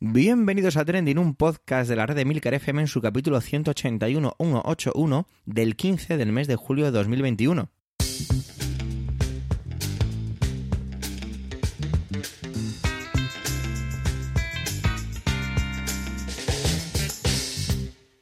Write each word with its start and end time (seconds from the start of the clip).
Bienvenidos 0.00 0.76
a 0.76 0.84
Trending, 0.84 1.18
un 1.18 1.34
podcast 1.34 1.90
de 1.90 1.96
la 1.96 2.06
red 2.06 2.14
de 2.14 2.24
Milcar 2.24 2.54
FM 2.54 2.82
en 2.82 2.86
su 2.86 3.00
capítulo 3.00 3.40
181-181 3.40 5.26
del 5.44 5.74
15 5.74 6.16
del 6.16 6.30
mes 6.30 6.46
de 6.46 6.54
julio 6.54 6.84
de 6.84 6.92
2021. 6.92 7.68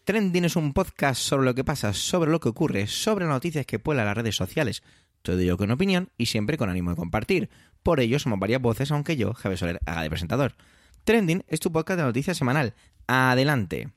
Trending 0.04 0.46
es 0.46 0.56
un 0.56 0.72
podcast 0.72 1.20
sobre 1.20 1.44
lo 1.44 1.54
que 1.54 1.62
pasa, 1.62 1.92
sobre 1.92 2.30
lo 2.30 2.40
que 2.40 2.48
ocurre, 2.48 2.86
sobre 2.86 3.26
noticias 3.26 3.66
que 3.66 3.78
pueblan 3.78 4.06
las 4.06 4.16
redes 4.16 4.34
sociales. 4.34 4.82
Todo 5.20 5.38
ello 5.40 5.58
con 5.58 5.70
opinión 5.70 6.08
y 6.16 6.24
siempre 6.24 6.56
con 6.56 6.70
ánimo 6.70 6.92
de 6.92 6.96
compartir. 6.96 7.50
Por 7.82 8.00
ello 8.00 8.18
somos 8.18 8.38
varias 8.38 8.62
voces, 8.62 8.90
aunque 8.92 9.18
yo, 9.18 9.34
Javier 9.34 9.58
Soler, 9.58 9.80
haga 9.84 10.00
de 10.00 10.08
presentador. 10.08 10.54
Trending 11.06 11.44
es 11.46 11.60
tu 11.60 11.70
podcast 11.70 12.00
de 12.00 12.04
noticias 12.04 12.36
semanal. 12.36 12.74
Adelante. 13.06 13.90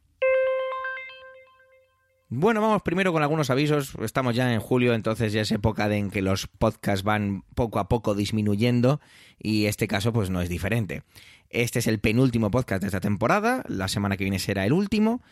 Bueno, 2.30 2.62
vamos 2.62 2.84
primero 2.84 3.12
con 3.12 3.24
algunos 3.24 3.50
avisos. 3.50 3.96
Estamos 4.04 4.36
ya 4.36 4.54
en 4.54 4.60
julio, 4.60 4.94
entonces 4.94 5.34
ya 5.34 5.42
es 5.42 5.52
época 5.52 5.90
de 5.90 5.98
en 5.98 6.12
que 6.12 6.22
los 6.22 6.46
podcasts 6.46 7.04
van 7.04 7.46
poco 7.56 7.80
a 7.80 7.90
poco 7.90 8.14
disminuyendo 8.14 9.02
y 9.40 9.66
este 9.66 9.88
caso 9.88 10.14
pues 10.14 10.30
no 10.30 10.40
es 10.40 10.50
diferente. 10.50 11.02
Este 11.50 11.80
es 11.80 11.88
el 11.88 12.00
penúltimo 12.00 12.52
podcast 12.52 12.82
de 12.82 12.90
esta 12.90 13.00
temporada, 13.00 13.64
la 13.68 13.88
semana 13.88 14.16
que 14.16 14.26
viene 14.26 14.38
será 14.38 14.68
el 14.68 14.74
último 14.74 15.24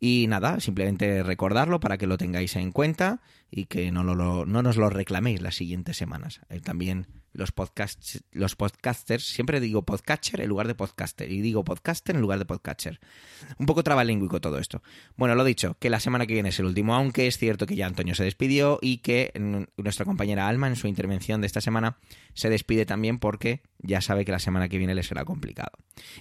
y 0.00 0.28
nada, 0.28 0.58
simplemente 0.60 1.22
recordarlo 1.22 1.80
para 1.80 1.98
que 1.98 2.06
lo 2.06 2.16
tengáis 2.16 2.56
en 2.56 2.72
cuenta 2.72 3.20
y 3.50 3.66
que 3.66 3.92
no, 3.92 4.04
no 4.04 4.62
nos 4.62 4.76
lo 4.78 4.88
reclaméis 4.88 5.42
las 5.42 5.56
siguientes 5.56 5.98
semanas. 5.98 6.40
Eh, 6.48 6.60
también 6.60 7.06
los, 7.36 7.52
podcasts, 7.52 8.24
los 8.32 8.56
podcasters, 8.56 9.24
siempre 9.24 9.60
digo 9.60 9.82
podcatcher 9.82 10.40
en 10.40 10.48
lugar 10.48 10.66
de 10.66 10.74
podcaster 10.74 11.30
y 11.30 11.40
digo 11.40 11.64
podcaster 11.64 12.16
en 12.16 12.22
lugar 12.22 12.38
de 12.38 12.46
podcatcher. 12.46 13.00
Un 13.58 13.66
poco 13.66 13.82
trabalingüico 13.82 14.40
todo 14.40 14.58
esto. 14.58 14.82
Bueno, 15.16 15.34
lo 15.34 15.44
dicho, 15.44 15.76
que 15.78 15.90
la 15.90 16.00
semana 16.00 16.26
que 16.26 16.34
viene 16.34 16.48
es 16.48 16.58
el 16.58 16.66
último, 16.66 16.94
aunque 16.94 17.26
es 17.26 17.38
cierto 17.38 17.66
que 17.66 17.76
ya 17.76 17.86
Antonio 17.86 18.14
se 18.14 18.24
despidió 18.24 18.78
y 18.80 18.98
que 18.98 19.32
nuestra 19.76 20.04
compañera 20.04 20.48
Alma 20.48 20.66
en 20.68 20.76
su 20.76 20.88
intervención 20.88 21.40
de 21.40 21.46
esta 21.46 21.60
semana 21.60 21.98
se 22.34 22.48
despide 22.48 22.86
también 22.86 23.18
porque 23.18 23.62
ya 23.78 24.00
sabe 24.00 24.24
que 24.24 24.32
la 24.32 24.38
semana 24.38 24.68
que 24.68 24.78
viene 24.78 24.94
le 24.94 25.02
será 25.02 25.24
complicado. 25.24 25.72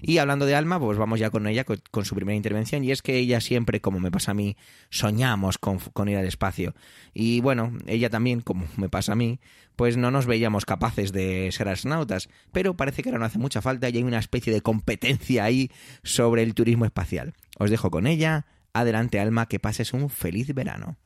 Y 0.02 0.18
hablando 0.18 0.45
de 0.45 0.56
Alma, 0.56 0.80
pues 0.80 0.97
vamos 0.97 1.20
ya 1.20 1.30
con 1.30 1.47
ella, 1.47 1.64
con, 1.64 2.06
su 2.06 2.16
primera 2.16 2.36
intervención, 2.36 2.84
y 2.84 2.92
es 2.92 3.02
que 3.02 3.18
ella 3.18 3.42
siempre, 3.42 3.81
como 3.81 4.00
me 4.00 4.12
pasa 4.12 4.31
a 4.31 4.34
mí, 4.34 4.58
soñamos 4.90 5.58
con, 5.58 5.80
con 5.80 6.09
ir 6.09 6.18
al 6.18 6.25
espacio. 6.25 6.75
Y 7.14 7.42
bueno, 7.42 7.73
ella 7.88 8.09
también, 8.09 8.42
como 8.42 8.68
me 8.78 8.90
pasa 8.90 9.14
a 9.14 9.16
mí, 9.16 9.40
pues 9.76 9.98
no 9.98 10.12
nos 10.12 10.26
veíamos 10.26 10.66
capaces 10.66 11.12
de 11.12 11.52
ser 11.52 11.68
astronautas, 11.68 12.30
pero 12.52 12.76
parece 12.76 13.04
que 13.04 13.09
ahora 13.09 13.20
no 13.20 13.26
hace 13.26 13.40
mucha 13.40 13.62
falta 13.62 13.90
y 13.90 13.98
hay 13.98 14.04
una 14.04 14.20
especie 14.20 14.54
de 14.54 14.62
competencia 14.62 15.44
ahí 15.44 15.72
sobre 16.04 16.44
el 16.44 16.54
turismo 16.54 16.86
espacial. 16.86 17.34
Os 17.58 17.70
dejo 17.70 17.92
con 17.92 18.08
ella. 18.08 18.46
Adelante, 18.73 19.20
Alma, 19.20 19.48
que 19.48 19.59
pases 19.59 19.94
un 19.94 20.09
feliz 20.09 20.53
verano. 20.53 20.98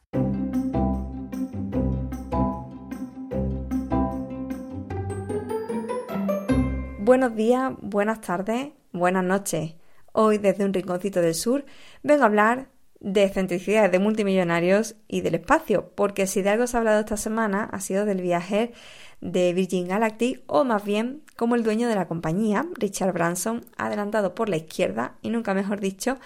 Buenos 7.00 7.36
días, 7.36 7.74
buenas 7.82 8.22
tardes, 8.22 8.70
buenas 8.92 9.24
noches. 9.24 9.76
Hoy 10.12 10.38
desde 10.38 10.66
un 10.66 10.74
rinconcito 10.74 11.22
del 11.22 11.34
sur 11.34 11.66
vengo 12.04 12.24
a 12.24 12.28
hablar 12.28 12.70
de 13.00 13.30
centricidades 13.30 13.92
de 13.92 14.00
multimillonarios 14.00 14.96
y 15.08 15.22
del 15.22 15.36
espacio, 15.36 15.92
porque 15.96 16.28
si 16.28 16.42
de 16.42 16.50
algo 16.50 16.68
se 16.68 16.76
ha 16.76 16.80
hablado 16.80 17.00
esta 17.00 17.18
semana 17.18 17.70
ha 17.72 17.80
sido 17.80 18.06
del 18.06 18.22
viaje 18.22 18.74
de 19.22 19.54
Virgin 19.54 19.88
Galactic 19.88 20.42
o 20.48 20.64
más 20.64 20.84
bien 20.84 21.22
como 21.36 21.56
el 21.56 21.64
dueño 21.64 21.88
de 21.88 21.96
la 21.96 22.08
compañía, 22.08 22.66
Richard 22.76 23.14
Branson, 23.14 23.66
adelantado 23.78 24.36
por 24.36 24.50
la 24.50 24.58
izquierda 24.58 25.16
y 25.22 25.30
nunca 25.30 25.54
mejor 25.54 25.80
dicho, 25.80 26.20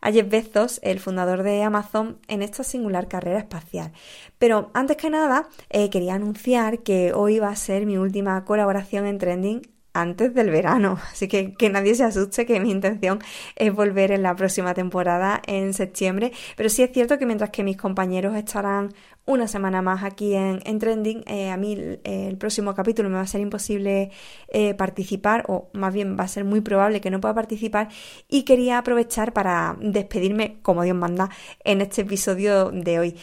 a 0.00 0.12
Jeff 0.12 0.28
Bezos, 0.28 0.80
el 0.84 1.00
fundador 1.00 1.42
de 1.42 1.62
Amazon, 1.62 2.18
en 2.28 2.42
esta 2.42 2.62
singular 2.62 3.08
carrera 3.08 3.40
espacial. 3.40 3.92
Pero 4.38 4.70
antes 4.74 4.96
que 4.96 5.10
nada, 5.10 5.48
eh, 5.70 5.90
quería 5.90 6.14
anunciar 6.14 6.80
que 6.80 7.12
hoy 7.12 7.38
va 7.40 7.48
a 7.48 7.56
ser 7.56 7.84
mi 7.84 7.98
última 7.98 8.44
colaboración 8.44 9.06
en 9.06 9.18
Trending 9.18 9.62
antes 10.00 10.34
del 10.34 10.50
verano. 10.50 10.98
Así 11.12 11.28
que 11.28 11.54
que 11.54 11.70
nadie 11.70 11.94
se 11.94 12.04
asuste 12.04 12.46
que 12.46 12.60
mi 12.60 12.70
intención 12.70 13.18
es 13.56 13.72
volver 13.74 14.12
en 14.12 14.22
la 14.22 14.34
próxima 14.36 14.74
temporada 14.74 15.42
en 15.46 15.74
septiembre. 15.74 16.32
Pero 16.56 16.68
sí 16.68 16.82
es 16.82 16.92
cierto 16.92 17.18
que 17.18 17.26
mientras 17.26 17.50
que 17.50 17.64
mis 17.64 17.76
compañeros 17.76 18.34
estarán 18.36 18.94
una 19.28 19.46
semana 19.46 19.82
más 19.82 20.04
aquí 20.04 20.34
en, 20.34 20.78
Trending, 20.78 21.22
eh, 21.26 21.50
a 21.50 21.58
mí 21.58 21.98
el, 22.02 22.38
próximo 22.38 22.74
capítulo 22.74 23.10
me 23.10 23.16
va 23.16 23.22
a 23.22 23.26
ser 23.26 23.42
imposible 23.42 24.10
eh, 24.48 24.72
participar 24.72 25.44
o 25.48 25.68
más 25.74 25.92
bien 25.92 26.16
va 26.18 26.24
a 26.24 26.28
ser 26.28 26.44
muy 26.44 26.62
probable 26.62 27.02
que 27.02 27.10
no 27.10 27.20
pueda 27.20 27.34
participar 27.34 27.88
y 28.26 28.44
quería 28.44 28.78
aprovechar 28.78 29.34
para 29.34 29.76
despedirme 29.80 30.60
como 30.62 30.82
Dios 30.82 30.96
manda 30.96 31.28
en 31.62 31.82
este 31.82 32.02
episodio 32.02 32.70
de 32.70 32.98
hoy. 32.98 33.16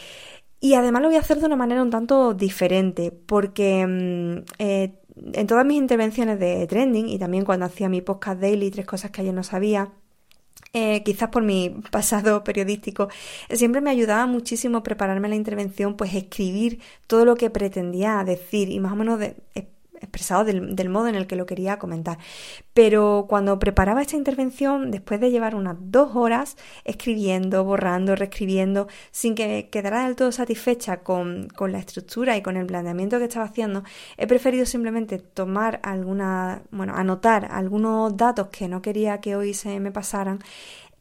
Y 0.59 0.75
además 0.75 1.01
lo 1.01 1.09
voy 1.09 1.17
a 1.17 1.21
hacer 1.21 1.39
de 1.39 1.45
una 1.45 1.55
manera 1.55 1.81
un 1.81 1.89
tanto 1.89 2.33
diferente 2.33 3.11
porque 3.11 3.85
mm, 3.85 4.45
eh, 4.59 4.99
en 5.33 5.47
todas 5.47 5.65
mis 5.65 5.77
intervenciones 5.77 6.39
de 6.39 6.67
trending 6.67 7.09
y 7.09 7.19
también 7.19 7.45
cuando 7.45 7.65
hacía 7.65 7.89
mi 7.89 8.01
podcast 8.01 8.39
daily, 8.39 8.71
tres 8.71 8.85
cosas 8.85 9.11
que 9.11 9.21
ayer 9.21 9.33
no 9.33 9.43
sabía, 9.43 9.91
eh, 10.73 11.03
quizás 11.03 11.29
por 11.29 11.43
mi 11.43 11.69
pasado 11.91 12.43
periodístico, 12.43 13.09
siempre 13.49 13.81
me 13.81 13.89
ayudaba 13.89 14.25
muchísimo 14.25 14.83
prepararme 14.83 15.29
la 15.29 15.35
intervención, 15.35 15.95
pues 15.95 16.13
escribir 16.13 16.81
todo 17.07 17.25
lo 17.25 17.35
que 17.35 17.49
pretendía 17.49 18.23
decir 18.25 18.69
y 18.69 18.79
más 18.79 18.93
o 18.93 18.95
menos 18.95 19.19
expresado 20.01 20.43
del, 20.43 20.89
modo 20.89 21.07
en 21.07 21.15
el 21.15 21.27
que 21.27 21.35
lo 21.35 21.45
quería 21.45 21.79
comentar. 21.79 22.17
Pero 22.73 23.25
cuando 23.29 23.59
preparaba 23.59 24.01
esta 24.01 24.15
intervención, 24.15 24.91
después 24.91 25.19
de 25.19 25.31
llevar 25.31 25.55
unas 25.55 25.75
dos 25.79 26.15
horas 26.15 26.57
escribiendo, 26.83 27.63
borrando, 27.63 28.15
reescribiendo, 28.15 28.87
sin 29.11 29.35
que 29.35 29.69
quedara 29.71 30.05
del 30.05 30.15
todo 30.15 30.31
satisfecha 30.31 30.97
con, 30.97 31.47
con 31.55 31.71
la 31.71 31.79
estructura 31.79 32.37
y 32.37 32.41
con 32.41 32.57
el 32.57 32.65
planteamiento 32.65 33.17
que 33.19 33.25
estaba 33.25 33.45
haciendo, 33.45 33.83
he 34.17 34.27
preferido 34.27 34.65
simplemente 34.65 35.19
tomar 35.19 35.79
alguna, 35.83 36.63
bueno, 36.71 36.95
anotar 36.95 37.47
algunos 37.51 38.15
datos 38.17 38.47
que 38.47 38.67
no 38.67 38.81
quería 38.81 39.19
que 39.19 39.35
hoy 39.35 39.53
se 39.53 39.79
me 39.79 39.91
pasaran 39.91 40.39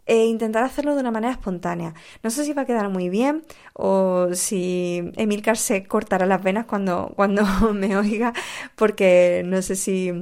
e 0.06 0.26
intentar 0.26 0.64
hacerlo 0.64 0.94
de 0.94 1.00
una 1.00 1.10
manera 1.10 1.32
espontánea. 1.32 1.94
No 2.22 2.30
sé 2.30 2.44
si 2.44 2.52
va 2.52 2.62
a 2.62 2.66
quedar 2.66 2.88
muy 2.88 3.08
bien 3.08 3.44
o 3.74 4.28
si 4.34 5.12
Emilcar 5.16 5.56
se 5.56 5.84
cortará 5.86 6.26
las 6.26 6.42
venas 6.42 6.66
cuando, 6.66 7.12
cuando 7.16 7.44
me 7.74 7.96
oiga, 7.96 8.32
porque 8.76 9.42
no 9.44 9.62
sé 9.62 9.76
si 9.76 10.12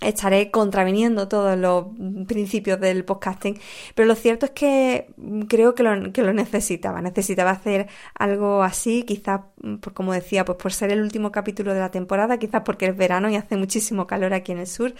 estaré 0.00 0.50
contraviniendo 0.50 1.26
todos 1.28 1.58
los 1.58 1.86
principios 2.26 2.78
del 2.80 3.04
podcasting, 3.04 3.58
pero 3.94 4.06
lo 4.06 4.14
cierto 4.14 4.46
es 4.46 4.52
que 4.52 5.08
creo 5.48 5.74
que 5.74 5.82
lo, 5.82 6.12
que 6.12 6.22
lo 6.22 6.32
necesitaba, 6.32 7.02
necesitaba 7.02 7.50
hacer 7.50 7.88
algo 8.14 8.62
así, 8.62 9.02
quizás, 9.02 9.40
por, 9.80 9.94
como 9.94 10.12
decía, 10.12 10.44
pues 10.44 10.56
por 10.58 10.72
ser 10.72 10.92
el 10.92 11.02
último 11.02 11.32
capítulo 11.32 11.74
de 11.74 11.80
la 11.80 11.90
temporada, 11.90 12.38
quizás 12.38 12.62
porque 12.64 12.86
es 12.86 12.96
verano 12.96 13.28
y 13.28 13.36
hace 13.36 13.56
muchísimo 13.56 14.06
calor 14.06 14.34
aquí 14.34 14.52
en 14.52 14.58
el 14.58 14.66
sur, 14.68 14.94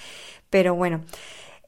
pero 0.51 0.75
bueno. 0.75 1.03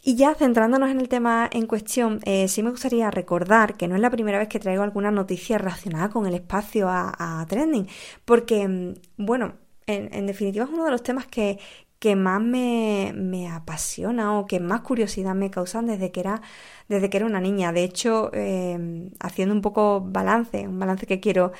Y 0.02 0.16
ya 0.16 0.34
centrándonos 0.34 0.90
en 0.90 1.00
el 1.00 1.08
tema 1.08 1.48
en 1.52 1.66
cuestión, 1.66 2.20
eh, 2.24 2.48
sí 2.48 2.62
me 2.62 2.70
gustaría 2.70 3.10
recordar 3.10 3.76
que 3.76 3.86
no 3.86 3.96
es 3.96 4.00
la 4.00 4.10
primera 4.10 4.38
vez 4.38 4.48
que 4.48 4.58
traigo 4.58 4.82
alguna 4.82 5.10
noticia 5.10 5.58
relacionada 5.58 6.08
con 6.08 6.26
el 6.26 6.34
espacio 6.34 6.88
a, 6.88 7.44
trending, 7.48 7.86
porque, 8.24 8.66
mm, 8.66 8.94
bueno, 9.18 9.54
en, 9.86 10.26
definitiva 10.26 10.64
es 10.64 10.70
uno 10.70 10.84
de 10.84 10.90
los 10.92 11.02
temas 11.02 11.26
que, 11.26 11.58
que 11.98 12.16
más 12.16 12.40
me, 12.40 13.12
me, 13.14 13.48
apasiona 13.50 14.38
o 14.38 14.46
que 14.46 14.60
más 14.60 14.80
curiosidad 14.82 15.34
me 15.34 15.50
causan 15.50 15.86
desde 15.86 16.12
que 16.12 16.20
era, 16.20 16.42
desde 16.88 17.10
que 17.10 17.16
era 17.18 17.26
una 17.26 17.40
niña. 17.40 17.72
De 17.72 17.84
hecho, 17.84 18.30
eh, 18.32 19.10
haciendo 19.20 19.54
un 19.54 19.60
poco 19.62 20.00
balance, 20.00 20.66
un 20.68 20.78
balance 20.78 21.06
que 21.06 21.20
quiero 21.20 21.52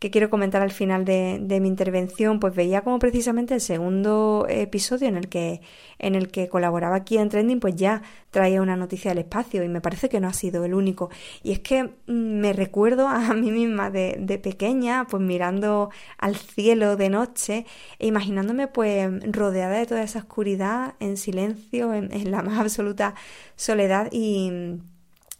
que 0.00 0.10
quiero 0.10 0.30
comentar 0.30 0.62
al 0.62 0.72
final 0.72 1.04
de, 1.04 1.58
mi 1.60 1.68
intervención, 1.68 2.40
pues 2.40 2.54
veía 2.54 2.80
como 2.80 2.98
precisamente 2.98 3.52
el 3.54 3.60
segundo 3.60 4.46
episodio 4.48 5.08
en 5.08 5.16
el 5.18 5.28
que, 5.28 5.60
en 5.98 6.14
el 6.14 6.28
que 6.28 6.48
colaboraba 6.48 6.96
aquí 6.96 7.18
en 7.18 7.28
Trending, 7.28 7.60
pues 7.60 7.76
ya 7.76 8.02
traía 8.30 8.62
una 8.62 8.76
noticia 8.76 9.10
del 9.10 9.18
espacio 9.18 9.62
y 9.62 9.68
me 9.68 9.82
parece 9.82 10.08
que 10.08 10.18
no 10.18 10.28
ha 10.28 10.32
sido 10.32 10.64
el 10.64 10.72
único. 10.72 11.10
Y 11.42 11.52
es 11.52 11.60
que 11.60 11.84
mm, 11.84 11.90
me 12.06 12.54
recuerdo 12.54 13.08
a 13.08 13.34
mí 13.34 13.50
misma 13.50 13.90
de, 13.90 14.16
de 14.18 14.38
pequeña, 14.38 15.06
pues 15.06 15.22
mirando 15.22 15.90
al 16.16 16.34
cielo 16.36 16.96
de 16.96 17.10
noche 17.10 17.66
e 17.98 18.06
imaginándome 18.06 18.68
pues 18.68 19.06
rodeada 19.30 19.76
de 19.78 19.86
toda 19.86 20.02
esa 20.02 20.20
oscuridad, 20.20 20.94
en 20.98 21.18
silencio, 21.18 21.92
en 21.92 22.30
la 22.30 22.42
más 22.42 22.58
absoluta 22.58 23.14
soledad 23.54 24.08
y 24.10 24.80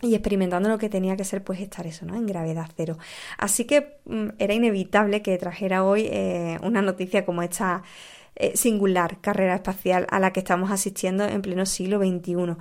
y 0.03 0.15
experimentando 0.15 0.69
lo 0.69 0.79
que 0.79 0.89
tenía 0.89 1.17
que 1.17 1.25
ser 1.25 1.43
pues 1.45 1.61
estar 1.61 1.87
eso, 1.87 2.07
¿no? 2.07 2.17
En 2.17 2.27
gravedad 2.27 2.69
cero. 2.77 2.99
Así 3.39 3.65
que 3.65 3.99
mm, 4.07 4.29
era 4.39 4.55
inevitable 4.55 5.23
que 5.23 5.37
trajera 5.39 5.85
hoy 5.85 6.09
eh, 6.11 6.59
una 6.63 6.83
noticia 6.83 7.25
como 7.25 7.43
esta 7.43 7.83
eh, 8.37 8.57
singular 8.57 9.21
carrera 9.21 9.57
espacial 9.57 10.07
a 10.11 10.21
la 10.21 10.33
que 10.33 10.41
estamos 10.41 10.71
asistiendo 10.71 11.25
en 11.25 11.43
pleno 11.43 11.67
siglo 11.67 11.99
XXI. 11.99 12.57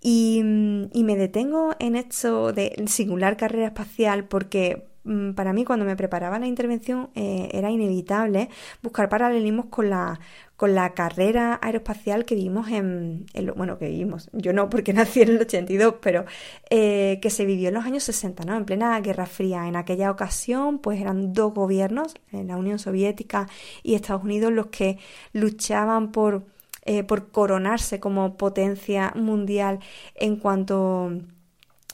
Y, 0.00 0.42
mm, 0.44 0.90
y 0.92 1.04
me 1.04 1.16
detengo 1.16 1.74
en 1.78 1.96
esto 1.96 2.52
de 2.52 2.74
singular 2.86 3.36
carrera 3.36 3.66
espacial 3.66 4.24
porque 4.24 4.91
para 5.34 5.52
mí 5.52 5.64
cuando 5.64 5.84
me 5.84 5.96
preparaba 5.96 6.38
la 6.38 6.46
intervención 6.46 7.10
eh, 7.14 7.48
era 7.52 7.70
inevitable 7.70 8.48
buscar 8.82 9.08
paralelismos 9.08 9.66
con 9.66 9.90
la, 9.90 10.20
con 10.56 10.76
la 10.76 10.94
carrera 10.94 11.58
aeroespacial 11.60 12.24
que 12.24 12.36
vimos 12.36 12.68
en, 12.68 13.26
bueno, 13.56 13.78
que 13.78 13.88
vimos, 13.88 14.30
yo 14.32 14.52
no 14.52 14.70
porque 14.70 14.92
nací 14.92 15.22
en 15.22 15.30
el 15.30 15.40
82, 15.40 15.96
pero 16.00 16.24
eh, 16.70 17.18
que 17.20 17.30
se 17.30 17.44
vivió 17.44 17.68
en 17.68 17.74
los 17.74 17.84
años 17.84 18.04
60, 18.04 18.44
¿no? 18.44 18.56
En 18.56 18.64
plena 18.64 19.00
Guerra 19.00 19.26
Fría. 19.26 19.66
En 19.66 19.74
aquella 19.74 20.10
ocasión, 20.10 20.78
pues 20.78 21.00
eran 21.00 21.32
dos 21.32 21.52
gobiernos, 21.52 22.14
la 22.30 22.56
Unión 22.56 22.78
Soviética 22.78 23.48
y 23.82 23.94
Estados 23.94 24.22
Unidos, 24.22 24.52
los 24.52 24.66
que 24.66 24.98
luchaban 25.32 26.12
por, 26.12 26.44
eh, 26.84 27.02
por 27.02 27.32
coronarse 27.32 27.98
como 27.98 28.36
potencia 28.36 29.12
mundial 29.16 29.80
en 30.14 30.36
cuanto 30.36 31.10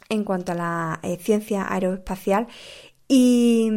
en 0.08 0.24
cuanto 0.24 0.52
a 0.52 0.54
la 0.54 1.00
eh, 1.02 1.18
ciencia 1.18 1.70
aeroespacial. 1.72 2.48
Y, 3.10 3.70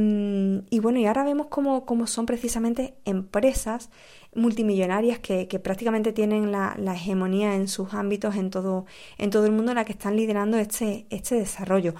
y, 0.69 0.79
bueno, 0.79 0.99
y 0.99 1.05
ahora 1.05 1.23
vemos 1.23 1.47
cómo, 1.47 1.85
cómo 1.85 2.05
son 2.05 2.25
precisamente 2.25 2.95
empresas 3.05 3.89
multimillonarias 4.35 5.19
que, 5.19 5.47
que 5.47 5.59
prácticamente 5.59 6.11
tienen 6.11 6.51
la, 6.51 6.75
la, 6.77 6.95
hegemonía 6.95 7.55
en 7.55 7.69
sus 7.69 7.93
ámbitos 7.93 8.35
en 8.35 8.49
todo, 8.49 8.85
en 9.17 9.29
todo 9.29 9.45
el 9.45 9.53
mundo, 9.53 9.73
la 9.73 9.85
que 9.85 9.93
están 9.93 10.17
liderando 10.17 10.57
este, 10.57 11.05
este 11.09 11.35
desarrollo 11.35 11.95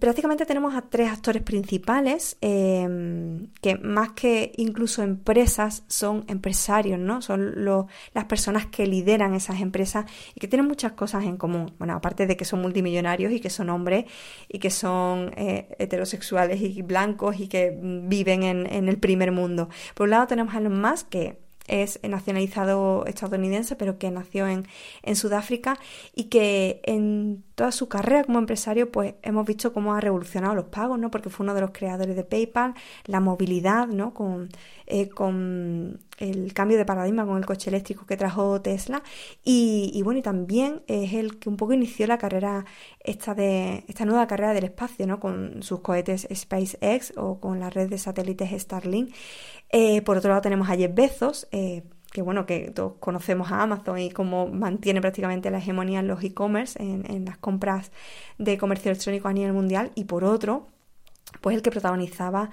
prácticamente 0.00 0.46
tenemos 0.46 0.74
a 0.74 0.82
tres 0.82 1.10
actores 1.10 1.42
principales 1.42 2.36
em, 2.40 3.48
que 3.60 3.76
más 3.76 4.10
que 4.12 4.52
incluso 4.56 5.02
empresas 5.02 5.84
son 5.88 6.24
empresarios, 6.28 6.98
¿no? 6.98 7.22
Son 7.22 7.64
las 8.14 8.24
personas 8.26 8.66
que 8.66 8.86
lideran 8.86 9.34
esas 9.34 9.60
empresas 9.60 10.06
y 10.34 10.40
que 10.40 10.48
tienen 10.48 10.66
muchas 10.66 10.92
cosas 10.92 11.24
en 11.24 11.36
común. 11.36 11.74
Bueno, 11.78 11.94
aparte 11.94 12.26
de 12.26 12.36
que 12.36 12.44
son 12.44 12.60
multimillonarios 12.60 13.32
y 13.32 13.40
que 13.40 13.50
son 13.50 13.70
hombres 13.70 14.04
y 14.48 14.58
que 14.58 14.70
son 14.70 15.32
eh, 15.36 15.74
heterosexuales 15.78 16.60
y 16.60 16.82
blancos 16.82 17.40
y 17.40 17.48
que 17.48 17.76
viven 17.80 18.42
en, 18.42 18.88
el 18.88 18.98
primer 18.98 19.32
mundo. 19.32 19.68
Por 19.94 20.04
un 20.04 20.10
lado 20.10 20.26
tenemos 20.26 20.54
a 20.54 20.60
los 20.60 20.72
más 20.72 21.04
que 21.04 21.38
es 21.66 22.00
nacionalizado 22.02 23.04
estadounidense, 23.06 23.76
pero 23.76 23.98
que 23.98 24.10
nació 24.10 24.48
en, 24.48 24.66
en, 25.02 25.16
Sudáfrica 25.16 25.78
y 26.14 26.24
que 26.24 26.80
en 26.84 27.44
toda 27.58 27.72
su 27.72 27.88
carrera 27.88 28.22
como 28.22 28.38
empresario, 28.38 28.92
pues 28.92 29.14
hemos 29.20 29.44
visto 29.44 29.72
cómo 29.72 29.92
ha 29.92 30.00
revolucionado 30.00 30.54
los 30.54 30.66
pagos, 30.66 30.96
¿no? 30.96 31.10
Porque 31.10 31.28
fue 31.28 31.42
uno 31.42 31.54
de 31.54 31.60
los 31.60 31.72
creadores 31.72 32.14
de 32.14 32.22
PayPal, 32.22 32.74
la 33.06 33.18
movilidad, 33.18 33.88
¿no? 33.88 34.14
Con, 34.14 34.48
eh, 34.86 35.08
con 35.08 35.98
el 36.18 36.52
cambio 36.52 36.78
de 36.78 36.84
paradigma 36.84 37.26
con 37.26 37.36
el 37.36 37.46
coche 37.46 37.70
eléctrico 37.70 38.06
que 38.06 38.16
trajo 38.16 38.60
Tesla 38.60 39.02
y, 39.44 40.00
bueno 40.04 40.20
y 40.20 40.22
también 40.22 40.82
es 40.86 41.12
el 41.14 41.38
que 41.38 41.48
un 41.48 41.56
poco 41.56 41.72
inició 41.72 42.06
la 42.06 42.18
carrera 42.18 42.64
esta 43.00 43.34
de 43.34 43.84
esta 43.86 44.04
nueva 44.04 44.26
carrera 44.26 44.52
del 44.52 44.64
espacio 44.64 45.06
no 45.06 45.20
con 45.20 45.62
sus 45.62 45.80
cohetes 45.80 46.26
SpaceX 46.34 47.12
o 47.16 47.38
con 47.38 47.60
la 47.60 47.70
red 47.70 47.88
de 47.88 47.98
satélites 47.98 48.50
Starlink 48.60 49.14
eh, 49.70 50.02
por 50.02 50.16
otro 50.16 50.30
lado 50.30 50.42
tenemos 50.42 50.68
a 50.68 50.74
Jeff 50.74 50.92
Bezos 50.92 51.46
eh, 51.52 51.84
que 52.10 52.22
bueno, 52.22 52.46
que 52.46 52.70
todos 52.70 52.94
conocemos 53.00 53.52
a 53.52 53.62
Amazon 53.62 53.98
y 53.98 54.10
cómo 54.10 54.48
mantiene 54.48 55.00
prácticamente 55.00 55.50
la 55.50 55.58
hegemonía 55.58 56.00
en 56.00 56.08
los 56.08 56.22
e-commerce, 56.22 56.82
en, 56.82 57.24
las 57.24 57.38
compras 57.38 57.92
de 58.38 58.56
comercio 58.56 58.90
electrónico 58.90 59.28
a 59.28 59.32
nivel 59.32 59.52
mundial, 59.52 59.92
y 59.94 60.04
por 60.04 60.24
otro, 60.24 60.66
pues 61.42 61.54
el 61.54 61.62
que 61.62 61.70
protagonizaba 61.70 62.50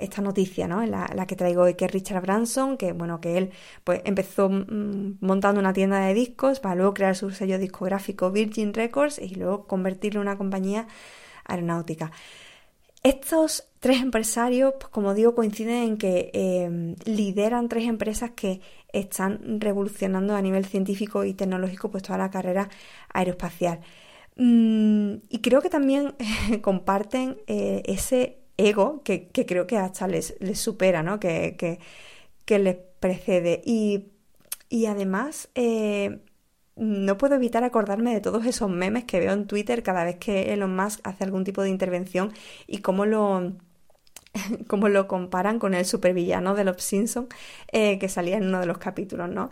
esta 0.00 0.22
noticia, 0.22 0.66
¿no? 0.66 0.84
La, 0.84 1.26
que 1.26 1.36
traigo 1.36 1.62
hoy, 1.62 1.74
que 1.74 1.84
es 1.84 1.92
Richard 1.92 2.22
Branson, 2.22 2.76
que 2.76 2.92
bueno, 2.92 3.20
que 3.20 3.38
él 3.38 3.50
pues 3.84 4.02
empezó 4.04 4.48
mm, 4.48 5.18
montando 5.20 5.60
una 5.60 5.72
tienda 5.72 6.00
de 6.00 6.14
discos 6.14 6.58
para 6.58 6.74
luego 6.74 6.92
crear 6.92 7.14
su 7.14 7.30
sello 7.30 7.58
discográfico 7.58 8.32
Virgin 8.32 8.74
Records 8.74 9.20
y 9.20 9.36
luego 9.36 9.66
convertirlo 9.66 10.20
en 10.20 10.26
una 10.26 10.36
compañía 10.36 10.88
aeronáutica. 11.44 12.10
Estos 13.02 13.64
tres 13.80 14.02
empresarios, 14.02 14.74
pues 14.78 14.88
como 14.88 15.14
digo, 15.14 15.34
coinciden 15.34 15.82
en 15.84 15.96
que 15.96 16.30
em, 16.34 16.96
lideran 17.06 17.68
tres 17.68 17.84
empresas 17.88 18.32
que 18.32 18.60
están 18.92 19.60
revolucionando 19.60 20.34
a 20.36 20.42
nivel 20.42 20.66
científico 20.66 21.24
y 21.24 21.34
tecnológico 21.34 21.90
pues 21.90 22.02
toda 22.02 22.18
la 22.18 22.30
carrera 22.30 22.68
aeroespacial. 23.12 23.80
Mm, 24.36 25.16
y 25.28 25.40
creo 25.42 25.60
que 25.60 25.70
también 25.70 26.14
comparten 26.62 27.38
eh, 27.46 27.82
ese 27.86 28.38
ego 28.56 29.02
que, 29.02 29.28
creo 29.46 29.66
que 29.66 29.76
hasta 29.76 30.06
les, 30.08 30.36
supera, 30.54 31.02
¿no? 31.02 31.20
Que, 31.20 31.56
que, 32.46 32.58
les 32.58 32.76
precede. 33.00 33.62
Y, 33.64 34.06
además, 34.86 35.48
eh, 35.54 36.20
no 36.76 37.18
puedo 37.18 37.34
evitar 37.36 37.64
acordarme 37.64 38.14
de 38.14 38.20
todos 38.20 38.46
esos 38.46 38.70
memes 38.70 39.04
que 39.04 39.20
veo 39.20 39.32
en 39.32 39.46
Twitter 39.46 39.82
cada 39.82 40.04
vez 40.04 40.16
que 40.16 40.52
Elon 40.52 40.74
Musk 40.74 41.00
hace 41.04 41.24
algún 41.24 41.44
tipo 41.44 41.62
de 41.62 41.70
intervención 41.70 42.32
y 42.66 42.78
cómo 42.78 43.06
lo, 43.06 43.52
cómo 44.66 44.88
lo 44.88 45.08
comparan 45.08 45.58
con 45.58 45.74
el 45.74 45.84
supervillano 45.84 46.54
de 46.54 46.64
los 46.64 46.82
Simpsons 46.82 47.28
eh, 47.72 47.98
que 47.98 48.08
salía 48.08 48.36
en 48.36 48.46
uno 48.46 48.60
de 48.60 48.66
los 48.66 48.78
capítulos, 48.78 49.28
¿no? 49.28 49.50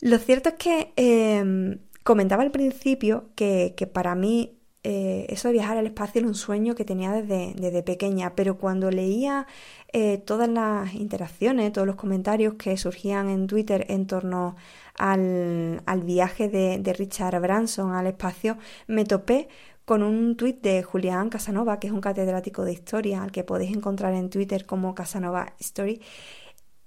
Lo 0.00 0.18
cierto 0.18 0.50
es 0.50 0.54
que 0.56 0.92
em, 0.96 1.78
Comentaba 2.06 2.44
al 2.44 2.52
principio 2.52 3.30
que, 3.34 3.74
para 3.92 4.14
mí 4.14 4.60
eh, 4.84 5.26
eso 5.28 5.48
de 5.48 5.54
viajar 5.54 5.76
al 5.76 5.86
espacio 5.86 6.20
era 6.20 6.28
un 6.28 6.36
sueño 6.36 6.76
que 6.76 6.84
tenía 6.84 7.10
desde, 7.10 7.82
pequeña, 7.82 8.36
pero 8.36 8.58
cuando 8.58 8.92
leía 8.92 9.48
eh, 9.92 10.18
todas 10.18 10.48
las 10.48 10.94
interacciones, 10.94 11.72
todos 11.72 11.84
los 11.84 11.96
comentarios 11.96 12.54
que 12.54 12.76
surgían 12.76 13.28
en 13.28 13.48
Twitter 13.48 13.86
en 13.88 14.06
torno 14.06 14.54
al, 14.96 15.82
viaje 16.04 16.48
de, 16.48 16.92
Richard 16.96 17.40
Branson 17.40 17.92
al 17.92 18.06
espacio, 18.06 18.56
me 18.86 19.04
topé 19.04 19.48
con 19.86 20.02
un 20.02 20.36
tuit 20.36 20.60
de 20.62 20.82
Julián 20.82 21.30
Casanova, 21.30 21.78
que 21.78 21.86
es 21.86 21.92
un 21.92 22.00
catedrático 22.00 22.64
de 22.64 22.72
historia, 22.72 23.22
al 23.22 23.30
que 23.30 23.44
podéis 23.44 23.74
encontrar 23.74 24.14
en 24.14 24.30
Twitter 24.30 24.66
como 24.66 24.96
Casanova 24.96 25.54
Story, 25.60 26.02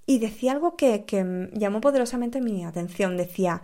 y 0.06 0.18
decía 0.18 0.52
algo 0.52 0.76
que, 0.76 1.04
llamó 1.54 1.80
poderosamente 1.80 2.42
mi 2.42 2.64
atención. 2.64 3.16
Decía, 3.16 3.62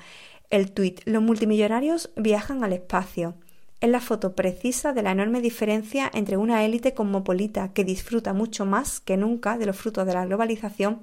el 0.48 0.72
tuit, 0.72 1.02
los 1.04 1.22
multimillonarios 1.22 2.10
viajan 2.16 2.64
al 2.64 2.72
espacio. 2.72 3.34
Es 3.82 3.90
la 3.90 4.00
foto 4.00 4.34
precisa 4.34 4.94
de 4.94 5.02
la 5.02 5.12
enorme 5.12 5.42
diferencia 5.42 6.10
entre 6.14 6.38
una 6.38 6.64
élite 6.64 6.94
cosmopolita 6.94 7.74
que 7.74 7.84
disfruta 7.84 8.32
mucho 8.32 8.64
más 8.64 9.00
que 9.00 9.18
nunca 9.18 9.58
de 9.58 9.66
los 9.66 9.76
frutos 9.76 10.06
de 10.06 10.14
la 10.14 10.24
globalización 10.24 11.02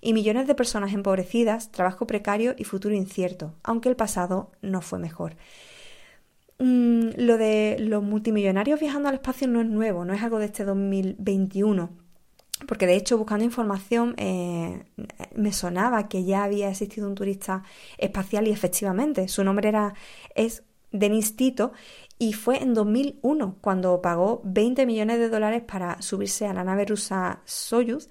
y 0.00 0.14
millones 0.14 0.46
de 0.46 0.54
personas 0.54 0.94
empobrecidas, 0.94 1.70
trabajo 1.70 2.06
precario 2.06 2.54
y 2.56 2.64
futuro 2.64 2.94
incierto, 2.94 3.52
aunque 3.62 3.90
el 3.90 3.96
pasado 3.96 4.52
no 4.62 4.80
fue 4.80 4.98
mejor. 4.98 5.36
Mm, 6.58 7.10
lo 7.16 7.36
de 7.36 7.76
los 7.80 8.02
multimillonarios 8.02 8.78
viajando 8.78 9.08
al 9.08 9.16
espacio 9.16 9.48
no 9.48 9.60
es 9.60 9.66
nuevo, 9.66 10.04
no 10.04 10.14
es 10.14 10.22
algo 10.22 10.38
de 10.38 10.46
este 10.46 10.64
2021 10.64 12.04
porque 12.68 12.86
de 12.86 12.94
hecho 12.96 13.18
buscando 13.18 13.44
información 13.44 14.14
eh, 14.16 14.84
me 15.34 15.52
sonaba 15.52 16.08
que 16.08 16.24
ya 16.24 16.44
había 16.44 16.70
existido 16.70 17.08
un 17.08 17.14
turista 17.14 17.62
espacial 17.98 18.46
y 18.46 18.52
efectivamente 18.52 19.28
su 19.28 19.44
nombre 19.44 19.68
era 19.68 19.94
es 20.34 20.62
Denis 20.92 21.36
Tito 21.36 21.72
y 22.18 22.32
fue 22.32 22.62
en 22.62 22.74
2001 22.74 23.58
cuando 23.60 24.00
pagó 24.00 24.40
20 24.44 24.86
millones 24.86 25.18
de 25.18 25.28
dólares 25.28 25.62
para 25.66 26.00
subirse 26.00 26.46
a 26.46 26.54
la 26.54 26.64
nave 26.64 26.84
rusa 26.84 27.42
Soyuz 27.44 28.08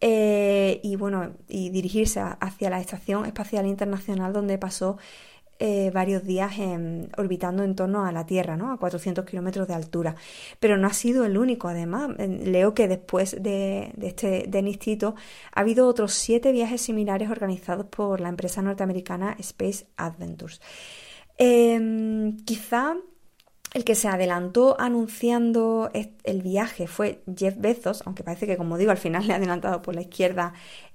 eh, 0.00 0.80
y 0.82 0.96
bueno 0.96 1.34
y 1.48 1.70
dirigirse 1.70 2.20
hacia 2.20 2.70
la 2.70 2.80
estación 2.80 3.26
espacial 3.26 3.66
internacional 3.66 4.32
donde 4.32 4.58
pasó 4.58 4.96
eh, 5.64 5.92
varios 5.92 6.24
días 6.24 6.52
orbitando 7.16 7.62
en 7.62 7.76
torno 7.76 8.04
a 8.04 8.10
la 8.10 8.26
Tierra, 8.26 8.54
a 8.54 8.76
400 8.76 9.24
kilómetros 9.24 9.68
de 9.68 9.74
altura. 9.74 10.16
Pero 10.58 10.76
no 10.76 10.88
ha 10.88 10.92
sido 10.92 11.24
el 11.24 11.38
único, 11.38 11.68
además. 11.68 12.10
Leo 12.18 12.74
que 12.74 12.88
después 12.88 13.40
de, 13.40 13.92
este 14.02 14.46
Denis 14.48 14.80
ha 15.52 15.60
habido 15.60 15.86
otros 15.86 16.14
siete 16.14 16.50
viajes 16.50 16.80
similares 16.80 17.30
organizados 17.30 17.86
por 17.86 18.20
la 18.20 18.28
empresa 18.28 18.60
norteamericana 18.60 19.36
Space 19.38 19.86
Adventures. 19.96 20.60
Em, 21.38 22.38
quizá 22.44 22.96
el 23.74 23.84
que 23.84 23.94
se 23.94 24.08
adelantó 24.08 24.76
anunciando 24.78 25.90
el 26.24 26.42
viaje 26.42 26.86
fue 26.86 27.22
Jeff 27.34 27.54
Bezos, 27.56 28.02
aunque 28.04 28.22
parece 28.22 28.46
que, 28.46 28.56
como 28.56 28.76
digo, 28.76 28.90
al 28.90 28.98
final 28.98 29.26
le 29.26 29.32
ha 29.32 29.36
adelantado 29.36 29.80
por 29.80 29.94
la 29.94 30.02
izquierda 30.02 30.52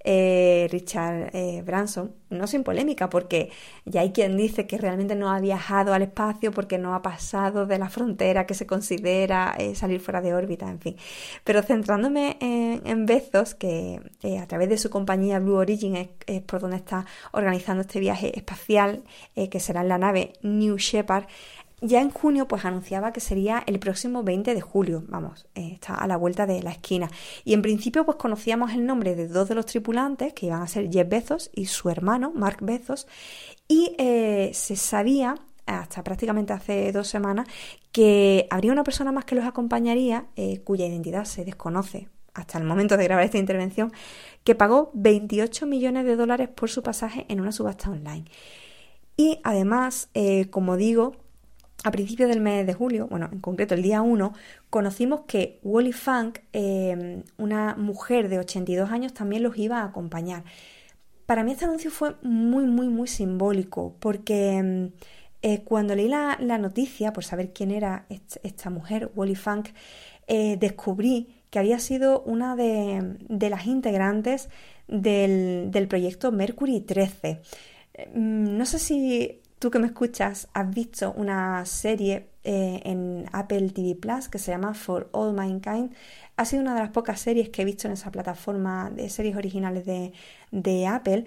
eh, 0.10 0.68
Richard 0.72 1.32
eh, 1.34 1.64
Branson, 1.66 2.14
no 2.30 2.46
sin 2.48 2.64
polémica, 2.64 3.10
porque 3.10 3.50
ya 3.86 4.02
hay 4.02 4.12
quien 4.12 4.38
dice 4.38 4.68
que 4.68 4.78
realmente 4.78 5.16
no 5.16 5.30
ha 5.30 5.40
viajado 5.40 5.94
al 5.94 6.04
espacio 6.04 6.52
porque 6.52 6.78
no 6.78 6.94
ha 6.94 7.02
pasado 7.02 7.66
de 7.66 7.80
la 7.80 7.90
frontera 7.90 8.46
que 8.46 8.54
se 8.54 8.68
considera 8.68 9.56
eh, 9.58 9.76
salir 9.76 10.00
fuera 10.00 10.22
de 10.22 10.34
órbita, 10.34 10.70
en 10.70 10.80
fin. 10.80 10.96
Pero 11.44 11.64
centrándome 11.64 12.38
en, 12.40 13.06
Bezos, 13.06 13.56
que 13.56 14.00
a 14.40 14.48
través 14.48 14.70
de 14.70 14.78
su 14.78 14.90
compañía 14.90 15.40
Blue 15.40 15.56
Origin 15.56 15.96
es, 15.96 16.42
por 16.44 16.62
donde 16.62 16.78
está 16.78 17.06
organizando 17.32 17.82
este 17.82 18.00
viaje 18.00 18.38
espacial, 18.38 19.04
que 19.36 19.60
será 19.60 19.82
en 19.82 19.90
la 19.90 19.98
nave 19.98 20.34
New 20.42 20.78
Shepard, 20.78 21.26
ya 21.82 22.02
en 22.02 22.10
junio 22.10 22.48
pues 22.48 22.66
anunciaba 22.66 23.14
que 23.14 23.20
sería 23.20 23.64
el 23.68 23.80
próximo 23.80 24.24
20 24.24 24.56
de 24.56 24.62
julio, 24.62 25.04
vamos, 25.08 25.46
eh, 25.54 25.72
está 25.74 25.94
a 25.94 26.08
la 26.08 26.18
vuelta 26.18 26.48
de 26.48 26.64
la 26.64 26.72
esquina. 26.72 27.10
Y 27.44 27.54
en 27.54 27.62
principio 27.62 28.04
pues 28.04 28.18
conocíamos 28.18 28.74
el 28.74 28.86
nombre 28.86 29.16
de 29.16 29.28
dos 29.28 29.48
de 29.48 29.56
los 29.56 29.68
tripulantes, 29.68 30.34
que 30.34 30.48
iban 30.48 30.62
a 30.62 30.68
ser 30.68 30.90
Jeff 30.92 31.08
Bezos 31.08 31.52
y 31.54 31.68
su 31.68 31.90
hermano, 31.90 32.32
Mark 32.34 32.58
Bezos, 32.62 33.08
y 33.68 33.96
eh, 34.00 34.52
se 34.54 34.76
sabía 34.76 35.36
hasta 35.68 36.04
prácticamente 36.04 36.54
hace 36.54 36.92
dos 36.92 37.08
semanas, 37.08 37.48
que 37.92 38.48
habría 38.50 38.72
una 38.72 38.84
persona 38.84 39.12
más 39.12 39.26
que 39.26 39.36
los 39.36 39.46
acompañaría, 39.46 40.28
eh, 40.36 40.62
cuya 40.62 40.88
identidad 40.88 41.26
se 41.26 41.46
desconoce 41.46 42.08
hasta 42.34 42.58
el 42.58 42.64
momento 42.64 42.98
de 42.98 43.04
grabar 43.04 43.26
esta 43.26 43.38
intervención, 43.38 43.92
que 44.44 44.56
pagó 44.56 44.92
28 44.94 45.66
millones 45.66 46.06
de 46.06 46.16
dólares 46.16 46.50
por 46.50 46.70
su 46.70 46.84
pasaje 46.84 47.26
en 47.30 47.42
una 47.42 47.52
subasta 47.52 47.90
online. 47.90 48.26
Y 49.18 49.40
además, 49.44 50.10
como 50.52 50.78
digo, 50.78 51.16
a 51.88 51.92
principios 51.92 52.28
del 52.28 52.42
mes 52.42 52.68
de 52.68 52.74
julio, 52.74 53.08
bueno, 53.08 53.30
en 53.32 53.40
concreto 53.40 53.74
el 53.74 53.82
día 53.82 54.02
1, 54.02 54.34
conocimos 54.70 55.22
que 55.22 55.60
Wally 55.64 55.94
Funk, 55.94 56.40
em, 56.52 57.24
una 57.38 57.76
mujer 57.76 58.28
de 58.28 58.40
82 58.40 58.92
años, 58.92 59.14
también 59.14 59.42
los 59.42 59.58
iba 59.58 59.80
a 59.80 59.86
acompañar. 59.86 60.44
Para 61.26 61.44
mí 61.44 61.54
este 61.54 61.64
anuncio 61.66 61.90
fue 61.90 62.16
muy, 62.24 62.66
muy, 62.66 62.90
muy 62.90 63.08
simbólico, 63.08 63.96
porque 64.00 64.58
em, 64.58 64.92
eh, 65.42 65.64
cuando 65.64 65.96
leí 65.96 66.10
la, 66.10 66.36
noticia, 66.58 67.14
por 67.14 67.24
saber 67.24 67.54
quién 67.54 67.72
era 67.72 68.06
esta 68.44 68.70
mujer, 68.70 69.10
Wally 69.16 69.36
Funk, 69.36 69.70
eh, 70.28 70.58
descubrí 70.60 71.36
que 71.50 71.60
había 71.60 71.80
sido 71.80 72.22
una 72.24 72.58
de, 72.58 73.50
las 73.50 73.66
integrantes 73.66 74.50
del, 74.90 75.72
del 75.72 75.88
proyecto 75.88 76.34
Mercury 76.34 76.82
13. 76.82 77.40
Mm, 78.14 78.58
no 78.58 78.66
sé 78.66 78.78
si 78.80 79.42
tú 79.60 79.72
que 79.72 79.80
me 79.80 79.88
escuchas 79.88 80.48
has 80.54 80.70
visto 80.74 81.14
una 81.14 81.66
serie 81.66 82.30
eh, 82.44 82.82
en 82.86 83.26
Apple 83.32 83.70
TV 83.70 83.96
Plus 83.96 84.30
que 84.30 84.40
se 84.40 84.52
llama 84.52 84.74
For 84.74 85.10
All 85.12 85.34
Mankind. 85.34 85.94
Ha 86.38 86.46
sido 86.46 86.62
una 86.62 86.76
de 86.76 86.82
las 86.82 86.92
pocas 86.92 87.20
series 87.20 87.50
que 87.50 87.64
he 87.64 87.66
visto 87.66 87.88
en 87.88 87.94
esa 87.94 88.12
plataforma 88.12 88.92
de 88.92 89.10
series 89.10 89.36
originales 89.36 89.86
de, 89.86 90.88
Apple 90.88 91.26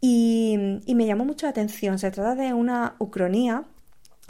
y, 0.00 0.56
me 0.94 1.06
llamó 1.06 1.24
mucho 1.24 1.46
la 1.46 1.50
atención. 1.50 1.98
Se 1.98 2.10
trata 2.10 2.34
de 2.34 2.54
una 2.54 2.96
ucronía, 2.98 3.64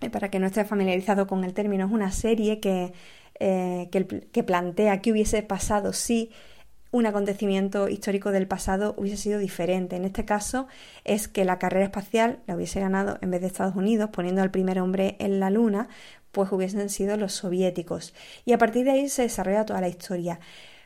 eh, 0.00 0.10
para 0.10 0.30
que 0.30 0.38
no 0.40 0.46
esté 0.46 0.64
familiarizado 0.64 1.26
con 1.26 1.44
el 1.44 1.54
término, 1.54 1.86
es 1.86 1.92
una 1.92 2.10
serie 2.10 2.60
que, 2.60 2.92
eh, 3.38 3.88
que, 3.92 4.06
que 4.06 4.42
plantea 4.42 5.00
qué 5.00 5.12
hubiese 5.12 5.42
pasado 5.42 5.92
si 5.92 6.30
un 6.96 7.04
acontecimiento 7.04 7.88
histórico 7.88 8.32
del 8.32 8.48
pasado 8.48 8.94
hubiese 8.96 9.18
sido 9.18 9.38
diferente. 9.38 9.96
En 9.96 10.06
este 10.06 10.24
caso 10.24 10.66
es 11.04 11.28
que 11.28 11.44
la 11.44 11.58
carrera 11.58 11.84
espacial 11.84 12.40
la 12.46 12.56
hubiese 12.56 12.80
ganado 12.80 13.18
en 13.20 13.30
vez 13.30 13.42
de 13.42 13.48
Estados 13.48 13.76
Unidos, 13.76 14.08
poniendo 14.10 14.40
al 14.40 14.50
primer 14.50 14.80
hombre 14.80 15.16
en 15.18 15.38
la 15.38 15.50
Luna, 15.50 15.88
pues 16.32 16.50
hubiesen 16.52 16.88
sido 16.88 17.18
los 17.18 17.34
soviéticos. 17.34 18.14
Y 18.46 18.52
a 18.52 18.58
partir 18.58 18.84
de 18.84 18.92
ahí 18.92 19.08
se 19.10 19.22
desarrolla 19.22 19.66
toda 19.66 19.82
la 19.82 19.88
historia. 19.88 20.40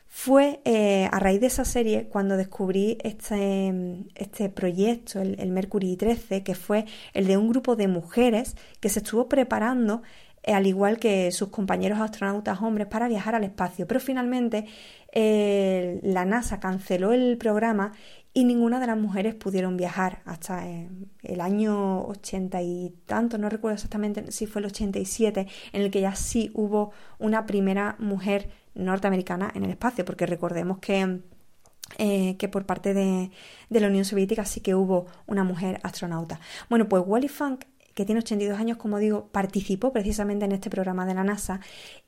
Fue 0.08 0.60
eh, 0.64 1.08
a 1.12 1.20
raíz 1.20 1.40
de 1.40 1.46
esa 1.46 1.64
serie 1.64 2.08
cuando 2.08 2.36
descubrí 2.36 2.98
este, 3.04 3.72
este 4.16 4.48
proyecto, 4.48 5.20
el, 5.20 5.38
el 5.38 5.52
Mercury 5.52 5.96
13, 5.96 6.42
que 6.42 6.56
fue 6.56 6.86
el 7.14 7.28
de 7.28 7.36
un 7.36 7.48
grupo 7.48 7.76
de 7.76 7.86
mujeres 7.86 8.56
que 8.80 8.88
se 8.88 8.98
estuvo 8.98 9.28
preparando 9.28 10.02
al 10.46 10.66
igual 10.66 10.98
que 10.98 11.30
sus 11.32 11.48
compañeros 11.48 12.00
astronautas 12.00 12.60
hombres, 12.62 12.86
para 12.86 13.08
viajar 13.08 13.34
al 13.34 13.44
espacio. 13.44 13.86
Pero 13.86 14.00
finalmente 14.00 14.66
eh, 15.12 16.00
la 16.02 16.24
NASA 16.24 16.60
canceló 16.60 17.12
el 17.12 17.36
programa 17.36 17.92
y 18.32 18.44
ninguna 18.44 18.78
de 18.78 18.86
las 18.86 18.96
mujeres 18.96 19.34
pudieron 19.34 19.76
viajar 19.76 20.22
hasta 20.24 20.68
eh, 20.68 20.88
el 21.22 21.40
año 21.40 22.02
ochenta 22.02 22.62
y 22.62 22.94
tanto, 23.06 23.38
no 23.38 23.48
recuerdo 23.48 23.74
exactamente 23.74 24.30
si 24.30 24.46
fue 24.46 24.60
el 24.60 24.66
87, 24.66 25.46
en 25.72 25.82
el 25.82 25.90
que 25.90 26.00
ya 26.00 26.14
sí 26.14 26.50
hubo 26.54 26.92
una 27.18 27.44
primera 27.44 27.96
mujer 27.98 28.50
norteamericana 28.74 29.50
en 29.54 29.64
el 29.64 29.70
espacio, 29.70 30.04
porque 30.04 30.26
recordemos 30.26 30.78
que, 30.78 31.20
que 31.98 32.48
por 32.48 32.66
parte 32.66 32.94
de, 32.94 33.32
de, 33.68 33.80
la 33.80 33.88
Unión 33.88 34.04
Soviética 34.04 34.44
sí 34.44 34.60
que 34.60 34.76
hubo 34.76 35.06
una 35.26 35.42
mujer 35.42 35.80
astronauta. 35.82 36.38
Bueno, 36.68 36.88
pues 36.88 37.02
Wally 37.04 37.26
Funk 37.26 37.64
que 38.00 38.06
tiene 38.06 38.20
82 38.20 38.58
años, 38.58 38.78
como 38.78 38.98
digo, 38.98 39.28
participó 39.30 39.92
precisamente 39.92 40.46
en 40.46 40.52
este 40.52 40.70
programa 40.70 41.04
de 41.04 41.12
la 41.12 41.22
NASA 41.22 41.60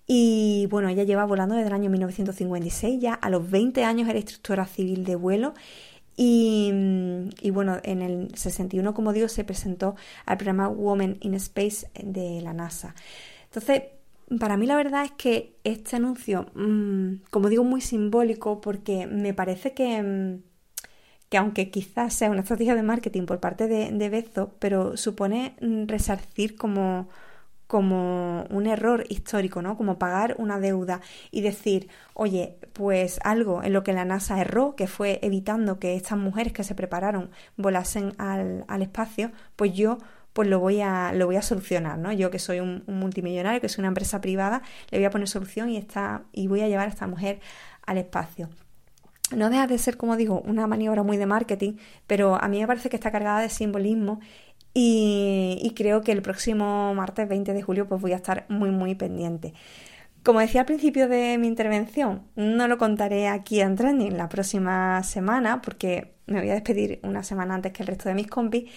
y 0.06 0.66
bueno, 0.70 0.88
ella 0.88 1.02
lleva 1.02 1.26
volando 1.26 1.54
desde 1.54 1.68
el 1.68 1.74
año 1.74 1.90
1956, 1.90 2.98
ya 2.98 3.12
a 3.12 3.28
los 3.28 3.50
20 3.50 3.84
años 3.84 4.08
era 4.08 4.18
instructora 4.18 4.64
civil 4.64 5.04
de 5.04 5.16
vuelo 5.16 5.52
y, 6.16 6.72
y, 7.42 7.50
bueno, 7.50 7.76
en 7.82 8.00
el 8.00 8.34
61, 8.34 8.94
como 8.94 9.12
digo, 9.12 9.28
se 9.28 9.44
presentó 9.44 9.94
al 10.24 10.38
programa 10.38 10.70
Women 10.70 11.18
in 11.20 11.34
Space 11.34 11.86
de 12.02 12.40
la 12.40 12.54
NASA. 12.54 12.94
Entonces, 13.44 13.82
para 14.40 14.56
mí 14.56 14.64
la 14.64 14.76
verdad 14.76 15.04
es 15.04 15.12
que 15.12 15.58
este 15.62 15.96
anuncio, 15.96 16.46
mm, 16.54 17.24
como 17.28 17.50
digo, 17.50 17.64
muy 17.64 17.82
simbólico 17.82 18.62
porque 18.62 19.06
me 19.06 19.34
parece 19.34 19.74
que... 19.74 20.02
Mm, 20.02 20.51
que 21.32 21.38
aunque 21.38 21.70
quizás 21.70 22.12
sea 22.12 22.30
una 22.30 22.42
estrategia 22.42 22.74
de 22.74 22.82
marketing 22.82 23.24
por 23.24 23.40
parte 23.40 23.66
de, 23.66 23.90
de 23.90 24.08
Bezo, 24.10 24.50
pero 24.58 24.98
supone 24.98 25.56
mm, 25.62 25.86
resarcir 25.86 26.56
como, 26.56 27.08
como 27.66 28.44
un 28.50 28.66
error 28.66 29.06
histórico, 29.08 29.62
¿no? 29.62 29.78
Como 29.78 29.98
pagar 29.98 30.36
una 30.38 30.60
deuda 30.60 31.00
y 31.30 31.40
decir, 31.40 31.88
oye, 32.12 32.58
pues 32.74 33.18
algo 33.24 33.62
en 33.62 33.72
lo 33.72 33.82
que 33.82 33.94
la 33.94 34.04
NASA 34.04 34.42
erró, 34.42 34.76
que 34.76 34.86
fue 34.86 35.20
evitando 35.22 35.78
que 35.78 35.96
estas 35.96 36.18
mujeres 36.18 36.52
que 36.52 36.64
se 36.64 36.74
prepararon 36.74 37.30
volasen 37.56 38.12
al, 38.18 38.66
al 38.68 38.82
espacio, 38.82 39.32
pues 39.56 39.72
yo 39.72 39.96
pues 40.34 40.48
lo 40.48 40.60
voy 40.60 40.82
a, 40.82 41.14
lo 41.14 41.24
voy 41.24 41.36
a 41.36 41.42
solucionar, 41.42 41.96
¿no? 41.96 42.12
Yo 42.12 42.30
que 42.30 42.38
soy 42.38 42.60
un, 42.60 42.84
multimillonario, 42.86 43.62
que 43.62 43.70
soy 43.70 43.80
una 43.80 43.88
empresa 43.88 44.20
privada, 44.20 44.60
le 44.90 44.98
voy 44.98 45.06
a 45.06 45.10
poner 45.10 45.28
solución 45.28 45.70
y, 45.70 45.78
está, 45.78 46.24
y 46.30 46.46
voy 46.46 46.60
a 46.60 46.68
llevar 46.68 46.88
a 46.88 46.90
esta 46.90 47.06
mujer 47.06 47.40
al 47.86 47.96
espacio. 47.96 48.50
No 49.36 49.50
deja 49.50 49.66
de 49.66 49.78
ser, 49.78 49.96
como 49.96 50.16
digo, 50.16 50.40
una 50.42 50.66
maniobra 50.66 51.02
muy 51.02 51.16
de 51.16 51.26
marketing, 51.26 51.74
pero 52.06 52.36
a 52.36 52.48
mí 52.48 52.60
me 52.60 52.66
parece 52.66 52.88
que 52.88 52.96
está 52.96 53.10
cargada 53.10 53.40
de 53.40 53.48
simbolismo 53.48 54.20
y, 54.74 55.72
creo 55.76 56.02
que 56.02 56.12
el 56.12 56.22
próximo 56.22 56.94
martes 56.94 57.28
20 57.28 57.52
de 57.52 57.62
julio 57.62 57.86
pues 57.88 58.00
voy 58.00 58.12
a 58.12 58.16
estar 58.16 58.46
muy 58.48 58.70
muy 58.70 58.94
pendiente. 58.94 59.54
Como 60.24 60.40
decía 60.40 60.62
al 60.62 60.66
principio 60.66 61.08
de 61.08 61.36
mi 61.38 61.48
intervención, 61.48 62.22
no 62.36 62.68
lo 62.68 62.78
contaré 62.78 63.28
aquí 63.28 63.60
en 63.60 63.76
Trending 63.76 64.16
la 64.16 64.28
próxima 64.28 65.02
semana 65.02 65.60
porque 65.62 66.14
me 66.26 66.40
voy 66.40 66.50
a 66.50 66.54
despedir 66.54 67.00
una 67.02 67.24
semana 67.24 67.54
antes 67.54 67.72
que 67.72 67.82
el 67.82 67.88
resto 67.88 68.08
de 68.08 68.14
mis 68.14 68.28
compis 68.28 68.70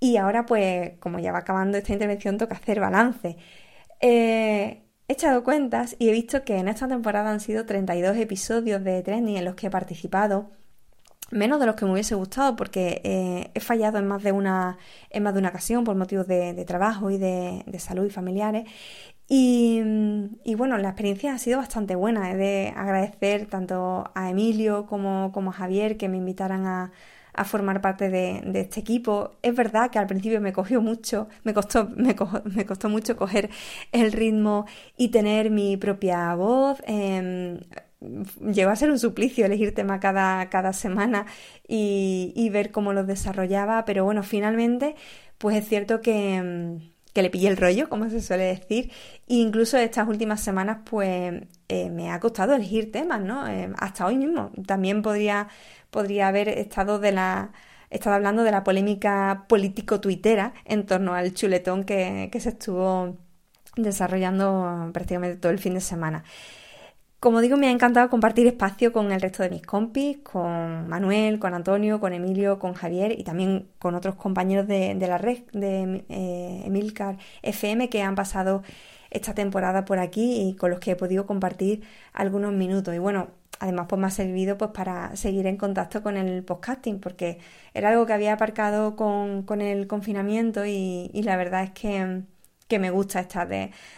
y 0.00 0.16
ahora 0.16 0.46
pues 0.46 0.92
como 1.00 1.18
ya 1.18 1.32
va 1.32 1.40
acabando 1.40 1.78
esta 1.78 1.92
intervención 1.92 2.38
toca 2.38 2.56
hacer 2.56 2.80
balance. 2.80 3.36
Eh, 4.00 4.87
He 5.08 5.14
echado 5.14 5.42
cuentas 5.42 5.96
y 5.98 6.10
he 6.10 6.12
visto 6.12 6.44
que 6.44 6.58
en 6.58 6.68
esta 6.68 6.86
temporada 6.86 7.30
han 7.30 7.40
sido 7.40 7.64
32 7.64 8.18
episodios 8.18 8.84
de 8.84 9.02
trending 9.02 9.38
en 9.38 9.44
los 9.46 9.54
que 9.54 9.68
he 9.68 9.70
participado, 9.70 10.50
menos 11.30 11.60
de 11.60 11.66
los 11.66 11.76
que 11.76 11.86
me 11.86 11.92
hubiese 11.92 12.14
gustado 12.14 12.56
porque 12.56 13.00
eh, 13.04 13.50
he 13.54 13.60
fallado 13.60 13.98
en 13.98 14.06
más 14.06 14.22
de 14.22 14.32
una, 14.32 14.76
en 15.08 15.22
más 15.22 15.32
de 15.32 15.40
una 15.40 15.48
ocasión 15.48 15.84
por 15.84 15.96
motivos 15.96 16.26
de, 16.26 16.62
trabajo 16.66 17.10
y 17.10 17.16
de, 17.16 17.64
salud 17.78 18.04
y 18.04 18.10
familiares. 18.10 18.68
Y, 19.30 19.82
bueno, 20.56 20.76
la 20.76 20.88
experiencia 20.90 21.34
ha 21.34 21.38
sido 21.38 21.58
bastante 21.58 21.94
buena. 21.94 22.30
He 22.30 22.36
de 22.36 22.74
agradecer 22.76 23.46
tanto 23.46 24.10
a 24.14 24.30
Emilio 24.30 24.86
como, 24.86 25.32
como 25.32 25.50
a 25.50 25.54
Javier 25.54 25.96
que 25.96 26.08
me 26.08 26.18
invitaran 26.18 26.66
a, 26.66 26.92
a 27.38 27.44
formar 27.44 27.80
parte 27.80 28.10
de, 28.10 28.42
este 28.60 28.80
equipo. 28.80 29.32
Es 29.42 29.54
verdad 29.54 29.90
que 29.90 29.98
al 29.98 30.06
principio 30.06 30.40
me 30.40 30.52
cogió 30.52 30.80
mucho, 30.80 31.28
me 31.44 31.54
costó, 31.54 31.88
me, 31.96 32.14
costó 32.66 32.88
mucho 32.88 33.16
coger 33.16 33.50
el 33.92 34.12
ritmo 34.12 34.66
y 34.96 35.08
tener 35.08 35.50
mi 35.50 35.76
propia 35.76 36.34
voz. 36.34 36.82
Eh, 36.86 37.60
llegó 38.00 38.70
a 38.70 38.76
ser 38.76 38.90
un 38.90 38.98
suplicio 38.98 39.46
elegir 39.46 39.74
tema 39.74 40.00
cada, 40.00 40.48
cada 40.50 40.72
semana 40.72 41.26
y, 41.66 42.48
ver 42.50 42.70
cómo 42.70 42.92
los 42.92 43.06
desarrollaba, 43.06 43.84
pero 43.84 44.04
bueno, 44.04 44.22
finalmente, 44.22 44.96
pues 45.38 45.56
es 45.56 45.68
cierto 45.68 46.00
que, 46.00 46.36
em, 46.36 46.80
que 47.18 47.22
le 47.22 47.30
pillé 47.30 47.48
el 47.48 47.56
rollo, 47.56 47.88
como 47.88 48.08
se 48.08 48.22
suele 48.22 48.44
decir, 48.44 48.92
e 49.26 49.34
incluso 49.34 49.76
estas 49.76 50.06
últimas 50.06 50.40
semanas, 50.40 50.78
pues 50.88 51.42
eh, 51.68 51.90
me 51.90 52.12
ha 52.12 52.20
costado 52.20 52.54
elegir 52.54 52.92
temas, 52.92 53.20
¿no? 53.20 53.48
Eh, 53.48 53.72
hasta 53.76 54.06
hoy 54.06 54.16
mismo. 54.16 54.52
También 54.68 55.02
podría 55.02 55.48
podría 55.90 56.28
haber 56.28 56.48
estado 56.48 57.00
de 57.00 57.10
la 57.10 57.50
estado 57.90 58.14
hablando 58.14 58.44
de 58.44 58.52
la 58.52 58.62
polémica 58.62 59.46
político-tuitera 59.48 60.54
en 60.64 60.86
torno 60.86 61.14
al 61.14 61.34
chuletón 61.34 61.82
que, 61.82 62.30
se 62.38 62.50
estuvo 62.50 63.16
desarrollando 63.76 64.90
prácticamente 64.92 65.38
todo 65.38 65.50
el 65.50 65.58
fin 65.58 65.74
de 65.74 65.80
semana. 65.80 66.22
Como 67.20 67.40
digo, 67.40 67.56
me 67.56 67.66
ha 67.66 67.72
encantado 67.72 68.08
compartir 68.10 68.46
espacio 68.46 68.92
con 68.92 69.10
el 69.10 69.20
resto 69.20 69.42
de 69.42 69.50
mis 69.50 69.62
compis, 69.62 70.18
con 70.18 70.88
Manuel, 70.88 71.40
con 71.40 71.52
Antonio, 71.52 71.98
con 71.98 72.12
Emilio, 72.12 72.60
con 72.60 72.74
Javier 72.74 73.18
y 73.18 73.24
también 73.24 73.68
con 73.80 73.96
otros 73.96 74.14
compañeros 74.14 74.68
de, 74.68 74.94
la 74.94 75.18
red 75.18 75.40
de 75.52 76.04
eh, 76.08 76.62
Emilcar 76.64 77.18
FM 77.42 77.88
que 77.88 78.02
han 78.02 78.14
pasado 78.14 78.62
esta 79.10 79.34
temporada 79.34 79.84
por 79.84 79.98
aquí 79.98 80.48
y 80.48 80.54
con 80.54 80.70
los 80.70 80.80
que 80.80 80.92
he 80.92 80.96
podido 80.96 81.26
compartir 81.26 81.82
algunos 82.12 82.52
minutos. 82.52 82.94
Y 82.94 82.98
bueno, 82.98 83.28
además 83.60 83.86
pues 83.88 84.00
me 84.00 84.06
ha 84.06 84.10
servido 84.10 84.58
pues 84.58 84.70
para 84.70 85.16
seguir 85.16 85.46
en 85.46 85.56
contacto 85.56 86.02
con 86.02 86.16
el 86.16 86.44
podcasting 86.44 87.00
porque 87.00 87.38
era 87.74 87.90
algo 87.90 88.06
que 88.06 88.12
había 88.12 88.34
aparcado 88.34 88.96
con, 88.96 89.60
el 89.60 89.86
confinamiento 89.86 90.64
y, 90.66 91.10
la 91.24 91.36
verdad 91.36 91.64
es 91.64 91.70
que, 91.72 92.22
me 92.78 92.90
gusta 92.90 93.20
estar 93.20 93.48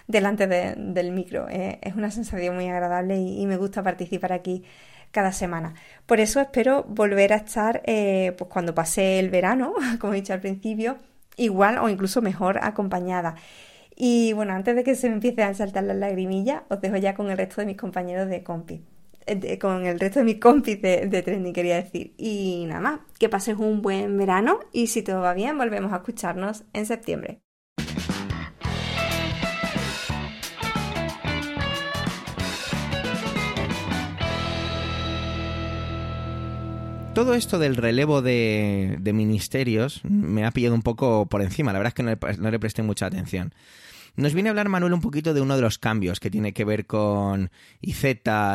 delante 0.07 0.47
del 0.47 1.13
micro. 1.13 1.49
Eh, 1.49 1.79
es 1.83 1.97
una 1.97 2.11
sensación 2.11 2.55
muy 2.55 2.69
agradable 2.69 3.19
y, 3.19 3.45
me 3.47 3.57
gusta 3.57 3.83
participar 3.83 4.33
aquí 4.33 4.63
cada 5.11 5.33
semana. 5.33 5.75
Por 6.07 6.21
eso 6.21 6.41
espero 6.41 6.85
volver 6.85 7.33
a 7.33 7.37
estar 7.37 7.83
eh, 7.85 8.33
pues 8.39 8.49
cuando 8.49 8.75
pase 8.75 9.19
el 9.19 9.31
verano, 9.31 9.75
como 9.99 10.13
he 10.13 10.17
dicho 10.17 10.33
al 10.33 10.41
principio, 10.41 10.99
igual 11.37 11.79
o 11.79 11.89
incluso 11.89 12.23
mejor 12.23 12.61
acompañada. 12.63 13.35
Y 13.97 14.33
bueno, 14.35 14.55
antes 14.55 14.77
de 14.77 14.85
que 14.85 14.95
se 14.95 15.09
me 15.09 15.15
empiecen 15.15 15.45
a 15.49 15.55
saltar 15.55 15.85
las 15.85 15.97
lagrimillas, 15.97 16.63
os 16.69 16.81
dejo 16.81 16.97
ya 16.97 17.15
con 17.15 17.31
el 17.31 17.37
resto 17.37 17.61
de 17.61 17.67
mis 17.67 17.77
compañeros 17.77 18.29
de 18.29 18.43
compi. 18.43 18.85
Eh, 19.27 19.59
con 19.59 19.85
el 19.87 20.01
resto 20.01 20.21
de 20.21 20.25
mis 20.25 20.39
compis 20.41 20.81
de, 20.81 21.07
de 21.07 21.23
trending, 21.23 21.53
quería 21.53 21.77
decir. 21.77 22.15
Y 22.17 22.65
nada 22.67 22.81
más, 22.81 23.01
que 23.19 23.29
pases 23.29 23.57
un 23.57 23.83
buen 23.83 24.17
verano 24.17 24.61
y 24.73 24.87
si 24.87 25.03
todo 25.03 25.21
va 25.21 25.35
bien, 25.35 25.59
volvemos 25.59 25.93
a 25.93 25.97
escucharnos 25.97 26.65
en 26.73 26.87
septiembre. 26.87 27.41
Todo 37.25 37.35
esto 37.35 37.59
del 37.59 37.77
relevo 37.77 38.23
de, 38.23 38.99
ministerios 39.13 40.01
me 40.05 40.47
ha 40.47 40.53
pillado 40.53 40.75
un 40.75 40.81
poco 40.81 41.27
por 41.27 41.43
encima. 41.43 41.71
La 41.71 41.79
verdad 41.79 41.91
es 41.91 41.95
que 41.95 42.39
no 42.41 42.51
le, 42.51 42.59
presté 42.59 42.83
mucha 42.83 43.05
atención. 43.05 43.53
Nos 44.17 44.33
viene 44.33 44.49
a 44.49 44.53
hablar 44.53 44.71
Manuel 44.71 44.95
un 44.95 45.03
poquito 45.03 45.35
de 45.35 45.43
uno 45.43 45.55
de 45.55 45.61
los 45.61 45.77
cambios 45.77 46.19
que 46.19 46.31
tiene 46.31 46.55
que 46.55 46.65
ver 46.65 46.87
con 46.87 47.51
IZ 47.83 48.05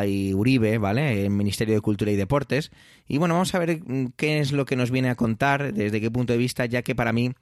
y 0.08 0.34
Uribe, 0.34 0.80
¿vale? 0.80 1.26
El 1.26 1.30
Ministerio 1.30 1.76
de 1.76 1.82
Cultura 1.82 2.10
y 2.10 2.16
Deportes. 2.16 2.72
Y 3.08 3.20
bueno, 3.20 3.36
vamos 3.36 3.54
a 3.54 3.60
ver 3.60 3.82
qué 4.16 4.40
es 4.40 4.52
lo 4.52 4.66
que 4.66 4.76
nos 4.76 4.90
viene 4.90 5.12
a 5.12 5.16
contar, 5.16 5.72
desde 5.72 6.02
qué 6.02 6.10
punto 6.10 6.34
de 6.34 6.40
vista, 6.40 6.66
ya 6.66 6.82
que 6.82 6.96
para 6.96 7.14
mí 7.14 7.34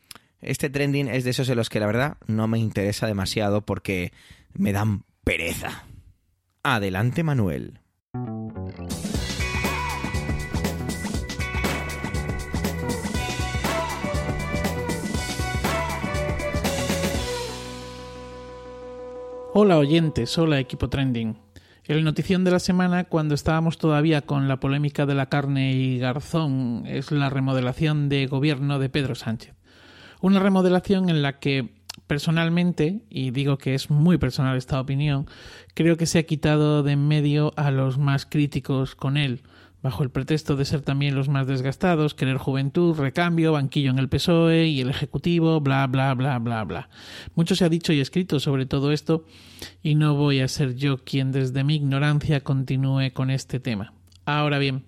este 0.41 0.69
trending 0.69 1.07
es 1.07 1.23
de 1.23 1.29
esos 1.29 1.47
en 1.47 1.55
los 1.55 1.69
que 1.69 1.79
la 1.79 1.87
verdad 1.87 2.17
no 2.27 2.49
me 2.49 2.59
interesa 2.59 3.07
demasiado 3.07 3.61
porque 3.61 4.11
me 4.53 4.73
dan 4.73 5.05
pereza. 5.23 5.85
Adelante, 6.63 7.23
Manuel. 7.23 7.79
Hola 19.55 19.77
oyentes, 19.77 20.35
hola 20.39 20.59
equipo 20.59 20.89
trending. 20.89 21.37
El 21.83 22.03
notición 22.03 22.43
de 22.43 22.49
la 22.49 22.57
semana, 22.57 23.03
cuando 23.03 23.35
estábamos 23.35 23.77
todavía 23.77 24.21
con 24.21 24.47
la 24.47 24.59
polémica 24.59 25.05
de 25.05 25.13
la 25.13 25.27
carne 25.27 25.73
y 25.73 25.99
garzón, 25.99 26.85
es 26.87 27.11
la 27.11 27.29
remodelación 27.29 28.09
de 28.09 28.25
gobierno 28.25 28.79
de 28.79 28.89
Pedro 28.89 29.13
Sánchez. 29.13 29.53
Una 30.21 30.39
remodelación 30.39 31.07
en 31.07 31.21
la 31.21 31.37
que 31.37 31.69
personalmente, 32.07 33.03
y 33.11 33.29
digo 33.29 33.59
que 33.59 33.75
es 33.75 33.91
muy 33.91 34.17
personal 34.17 34.57
esta 34.57 34.81
opinión, 34.81 35.27
creo 35.75 35.97
que 35.97 36.07
se 36.07 36.17
ha 36.17 36.23
quitado 36.23 36.81
de 36.81 36.93
en 36.93 37.07
medio 37.07 37.53
a 37.55 37.69
los 37.69 37.99
más 37.99 38.25
críticos 38.25 38.95
con 38.95 39.17
él, 39.17 39.43
bajo 39.83 40.01
el 40.01 40.09
pretexto 40.09 40.55
de 40.55 40.63
ser 40.63 40.81
también 40.81 41.13
los 41.13 41.27
más 41.27 41.45
desgastados, 41.45 42.15
querer 42.15 42.37
juventud, 42.37 42.97
recambio, 42.97 43.51
banquillo 43.51 43.91
en 43.91 43.99
el 43.99 44.07
PSOE 44.07 44.67
y 44.67 44.79
el 44.79 44.89
Ejecutivo, 44.89 45.59
bla, 45.59 45.85
bla, 45.87 46.13
bla, 46.13 46.39
bla, 46.39 46.63
bla. 46.63 46.89
Mucho 47.35 47.53
se 47.53 47.65
ha 47.65 47.69
dicho 47.69 47.91
y 47.91 47.99
escrito 47.99 48.39
sobre 48.39 48.65
todo 48.65 48.93
esto 48.93 49.25
y 49.83 49.95
no 49.95 50.15
voy 50.15 50.39
a 50.39 50.47
ser 50.47 50.75
yo 50.75 50.97
quien 51.03 51.33
desde 51.33 51.65
mi 51.65 51.75
ignorancia 51.75 52.39
continúe 52.39 53.11
con 53.13 53.29
este 53.29 53.59
tema. 53.59 53.93
Ahora 54.25 54.57
bien, 54.57 54.85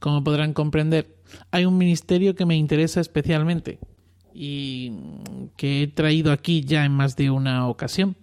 como 0.00 0.22
podrán 0.22 0.52
comprender, 0.52 1.16
hay 1.50 1.64
un 1.64 1.78
ministerio 1.78 2.34
que 2.34 2.44
me 2.44 2.54
interesa 2.54 3.00
especialmente 3.00 3.78
y 4.34 4.92
que 5.56 5.82
he 5.82 5.86
traído 5.86 6.32
aquí 6.32 6.62
ya 6.62 6.84
en 6.84 6.92
más 6.92 7.16
de 7.16 7.30
una 7.30 7.66
ocasión. 7.66 8.14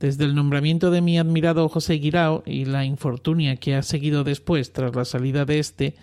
Desde 0.00 0.24
el 0.24 0.34
nombramiento 0.34 0.90
de 0.90 1.02
mi 1.02 1.18
admirado 1.18 1.68
José 1.68 1.94
Guirao 1.94 2.42
y 2.46 2.64
la 2.64 2.86
infortunia 2.86 3.56
que 3.56 3.74
ha 3.74 3.82
seguido 3.82 4.24
después 4.24 4.72
tras 4.72 4.96
la 4.96 5.04
salida 5.04 5.44
de 5.44 5.58
este, 5.58 5.94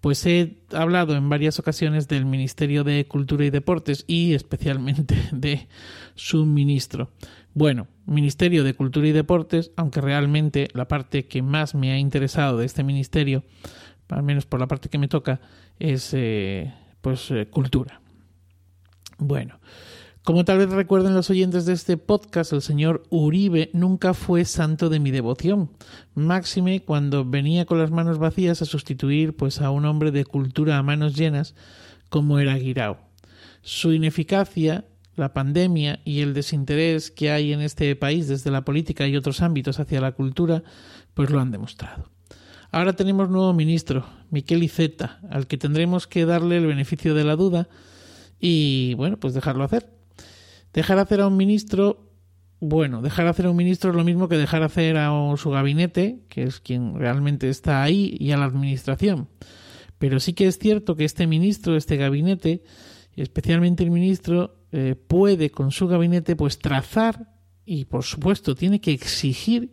pues 0.00 0.24
he 0.26 0.58
hablado 0.72 1.16
en 1.16 1.28
varias 1.28 1.58
ocasiones 1.58 2.06
del 2.06 2.24
Ministerio 2.24 2.84
de 2.84 3.04
Cultura 3.06 3.44
y 3.44 3.50
Deportes 3.50 4.04
y 4.06 4.34
especialmente 4.34 5.16
de 5.32 5.66
su 6.14 6.46
ministro. 6.46 7.10
Bueno, 7.52 7.88
Ministerio 8.06 8.62
de 8.62 8.74
Cultura 8.74 9.08
y 9.08 9.12
Deportes, 9.12 9.72
aunque 9.76 10.00
realmente 10.00 10.68
la 10.72 10.86
parte 10.86 11.26
que 11.26 11.42
más 11.42 11.74
me 11.74 11.90
ha 11.90 11.98
interesado 11.98 12.58
de 12.58 12.66
este 12.66 12.84
ministerio, 12.84 13.42
al 14.08 14.22
menos 14.22 14.46
por 14.46 14.60
la 14.60 14.68
parte 14.68 14.88
que 14.88 14.98
me 14.98 15.08
toca, 15.08 15.40
es 15.80 16.10
eh, 16.14 16.72
pues 17.00 17.30
eh, 17.32 17.46
cultura. 17.50 18.00
Bueno, 19.18 19.58
como 20.24 20.44
tal 20.44 20.58
vez 20.58 20.70
recuerden 20.70 21.14
los 21.14 21.30
oyentes 21.30 21.66
de 21.66 21.72
este 21.72 21.96
podcast, 21.96 22.52
el 22.52 22.62
señor 22.62 23.02
Uribe 23.10 23.70
nunca 23.72 24.14
fue 24.14 24.44
santo 24.44 24.88
de 24.88 25.00
mi 25.00 25.10
devoción, 25.10 25.70
máxime 26.14 26.80
cuando 26.84 27.24
venía 27.24 27.66
con 27.66 27.80
las 27.80 27.90
manos 27.90 28.18
vacías 28.18 28.62
a 28.62 28.66
sustituir 28.66 29.36
pues 29.36 29.60
a 29.60 29.70
un 29.70 29.84
hombre 29.84 30.12
de 30.12 30.24
cultura 30.24 30.78
a 30.78 30.82
manos 30.84 31.16
llenas 31.16 31.56
como 32.08 32.38
era 32.38 32.54
Guirao. 32.54 32.98
Su 33.62 33.92
ineficacia, 33.92 34.84
la 35.16 35.32
pandemia 35.32 36.00
y 36.04 36.20
el 36.20 36.34
desinterés 36.34 37.10
que 37.10 37.32
hay 37.32 37.52
en 37.52 37.60
este 37.60 37.96
país 37.96 38.28
desde 38.28 38.52
la 38.52 38.64
política 38.64 39.08
y 39.08 39.16
otros 39.16 39.42
ámbitos 39.42 39.80
hacia 39.80 40.00
la 40.00 40.12
cultura, 40.12 40.62
pues 41.14 41.30
lo 41.30 41.40
han 41.40 41.50
demostrado. 41.50 42.10
Ahora 42.70 42.92
tenemos 42.92 43.28
nuevo 43.28 43.52
ministro, 43.54 44.06
Miquel 44.30 44.62
Iceta, 44.62 45.18
al 45.30 45.48
que 45.48 45.58
tendremos 45.58 46.06
que 46.06 46.26
darle 46.26 46.58
el 46.58 46.66
beneficio 46.66 47.14
de 47.14 47.24
la 47.24 47.34
duda 47.34 47.68
y, 48.38 48.94
bueno, 48.94 49.18
pues 49.18 49.34
dejarlo 49.34 49.64
hacer 49.64 50.01
Dejar 50.72 50.98
hacer 50.98 51.20
a 51.20 51.26
un 51.26 51.36
ministro, 51.36 52.10
bueno, 52.60 53.02
dejar 53.02 53.26
hacer 53.26 53.46
a 53.46 53.50
un 53.50 53.56
ministro 53.56 53.90
es 53.90 53.96
lo 53.96 54.04
mismo 54.04 54.28
que 54.28 54.36
dejar 54.36 54.62
hacer 54.62 54.96
a 54.96 55.10
su 55.36 55.50
gabinete, 55.50 56.20
que 56.28 56.44
es 56.44 56.60
quien 56.60 56.94
realmente 56.94 57.48
está 57.48 57.82
ahí, 57.82 58.16
y 58.18 58.32
a 58.32 58.36
la 58.36 58.46
administración. 58.46 59.28
Pero 59.98 60.18
sí 60.18 60.32
que 60.32 60.46
es 60.46 60.58
cierto 60.58 60.96
que 60.96 61.04
este 61.04 61.26
ministro, 61.26 61.76
este 61.76 61.96
gabinete, 61.96 62.62
especialmente 63.14 63.84
el 63.84 63.90
ministro, 63.90 64.56
eh, 64.72 64.94
puede 64.94 65.50
con 65.50 65.70
su 65.70 65.86
gabinete 65.86 66.34
pues 66.34 66.58
trazar 66.58 67.34
y 67.64 67.84
por 67.84 68.04
supuesto 68.04 68.54
tiene 68.54 68.80
que 68.80 68.92
exigir 68.92 69.72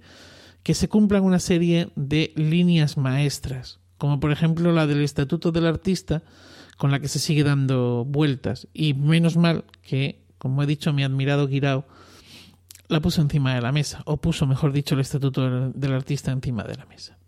que 0.61 0.73
se 0.73 0.89
cumplan 0.89 1.23
una 1.23 1.39
serie 1.39 1.91
de 1.95 2.33
líneas 2.35 2.97
maestras, 2.97 3.79
como 3.97 4.19
por 4.19 4.31
ejemplo 4.31 4.71
la 4.71 4.87
del 4.87 5.01
Estatuto 5.01 5.51
del 5.51 5.65
Artista, 5.65 6.23
con 6.77 6.91
la 6.91 6.99
que 6.99 7.07
se 7.07 7.19
sigue 7.19 7.43
dando 7.43 8.05
vueltas. 8.05 8.67
Y 8.73 8.93
menos 8.93 9.37
mal 9.37 9.65
que 9.81 10.28
como 10.39 10.63
he 10.63 10.65
dicho, 10.65 10.91
mi 10.91 11.03
admirado 11.03 11.47
Guirao 11.47 11.85
la 12.87 13.01
puso 13.01 13.21
encima 13.21 13.53
de 13.53 13.61
la 13.61 13.71
mesa, 13.71 14.01
o 14.05 14.17
puso, 14.17 14.47
mejor 14.47 14.73
dicho, 14.73 14.95
el 14.95 15.01
estatuto 15.01 15.69
del 15.69 15.93
artista 15.93 16.31
encima 16.31 16.63
de 16.63 16.75
la 16.75 16.85
mesa. 16.87 17.19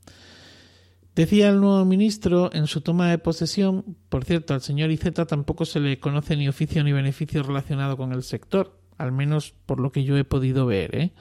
Decía 1.14 1.50
el 1.50 1.60
nuevo 1.60 1.86
ministro 1.86 2.50
en 2.54 2.68
su 2.68 2.82
toma 2.82 3.10
de 3.10 3.18
posesión, 3.18 3.98
por 4.10 4.26
cierto, 4.26 4.54
al 4.54 4.62
señor 4.62 4.92
Iceta 4.92 5.26
tampoco 5.26 5.66
se 5.66 5.80
le 5.80 6.00
conoce 6.00 6.36
ni 6.36 6.48
oficio 6.48 6.84
ni 6.84 6.94
beneficio 6.94 7.44
relacionado 7.44 7.98
con 7.98 8.14
el 8.14 8.24
sector, 8.24 8.80
al 8.98 9.12
menos 9.12 9.54
por 9.66 9.80
lo 9.80 9.92
que 9.92 10.04
yo 10.04 10.18
he 10.18 10.24
podido 10.24 10.66
ver, 10.66 10.96
¿eh? 10.96 11.12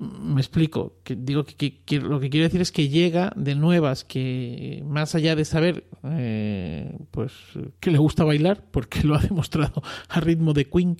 Me 0.00 0.40
explico, 0.40 0.96
que 1.02 1.16
digo 1.16 1.44
que, 1.44 1.82
lo 2.00 2.20
que 2.20 2.30
quiero 2.30 2.44
decir 2.44 2.60
es 2.60 2.72
que 2.72 2.88
llega 2.88 3.32
de 3.36 3.54
nuevas 3.54 4.04
que 4.04 4.82
más 4.86 5.14
allá 5.14 5.34
de 5.34 5.44
saber 5.44 5.84
eh, 6.04 6.98
pues 7.10 7.32
que 7.80 7.90
le 7.90 7.98
gusta 7.98 8.24
bailar, 8.24 8.64
porque 8.70 9.02
lo 9.02 9.14
ha 9.14 9.18
demostrado 9.22 9.82
a 10.08 10.20
ritmo 10.20 10.52
de 10.52 10.66
Queen 10.66 10.96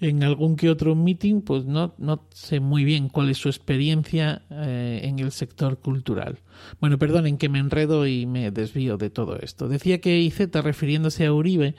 en 0.00 0.22
algún 0.22 0.56
que 0.56 0.70
otro 0.70 0.94
meeting, 0.94 1.40
pues 1.42 1.64
no, 1.64 1.94
no 1.98 2.26
sé 2.32 2.60
muy 2.60 2.84
bien 2.84 3.08
cuál 3.08 3.30
es 3.30 3.38
su 3.38 3.48
experiencia 3.48 4.42
eh, 4.50 5.00
en 5.04 5.18
el 5.18 5.32
sector 5.32 5.78
cultural. 5.78 6.38
Bueno, 6.80 6.98
perdonen 6.98 7.38
que 7.38 7.48
me 7.48 7.58
enredo 7.58 8.06
y 8.06 8.26
me 8.26 8.50
desvío 8.50 8.96
de 8.96 9.10
todo 9.10 9.38
esto. 9.38 9.68
Decía 9.68 10.00
que 10.00 10.20
IZ, 10.20 10.50
refiriéndose 10.52 11.26
a 11.26 11.32
Uribe, 11.32 11.74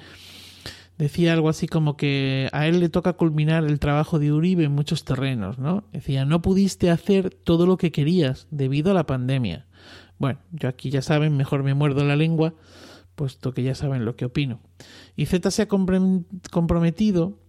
decía 0.98 1.34
algo 1.34 1.50
así 1.50 1.68
como 1.68 1.98
que 1.98 2.50
a 2.52 2.68
él 2.68 2.80
le 2.80 2.90
toca 2.90 3.14
culminar 3.14 3.64
el 3.64 3.80
trabajo 3.80 4.20
de 4.20 4.32
Uribe 4.32 4.66
en 4.66 4.72
muchos 4.72 5.04
terrenos, 5.04 5.58
¿no? 5.58 5.84
Decía, 5.92 6.26
no 6.26 6.42
pudiste 6.42 6.90
hacer 6.90 7.30
todo 7.30 7.66
lo 7.66 7.78
que 7.78 7.92
querías 7.92 8.48
debido 8.52 8.92
a 8.92 8.94
la 8.94 9.06
pandemia. 9.06 9.68
Bueno, 10.18 10.40
yo 10.52 10.70
aquí 10.70 10.90
ya 10.90 11.02
saben, 11.02 11.36
mejor 11.36 11.64
me 11.64 11.74
muerdo 11.74 12.06
la 12.06 12.16
lengua, 12.16 12.54
puesto 13.16 13.54
que 13.54 13.64
ya 13.64 13.76
saben 13.76 14.06
lo 14.06 14.16
que 14.16 14.26
opino. 14.26 14.62
Y 15.16 15.26
Z 15.26 15.50
se 15.52 15.64
ha 15.64 15.68
comprometido 15.68 17.40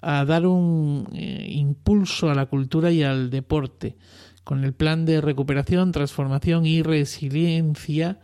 a 0.00 0.24
dar 0.24 0.46
un 0.46 1.08
eh, 1.12 1.46
impulso 1.50 2.30
a 2.30 2.34
la 2.34 2.46
cultura 2.46 2.90
y 2.90 3.02
al 3.02 3.30
deporte, 3.30 3.96
con 4.44 4.64
el 4.64 4.72
plan 4.72 5.04
de 5.04 5.20
recuperación, 5.20 5.92
transformación 5.92 6.66
y 6.66 6.82
resiliencia 6.82 8.20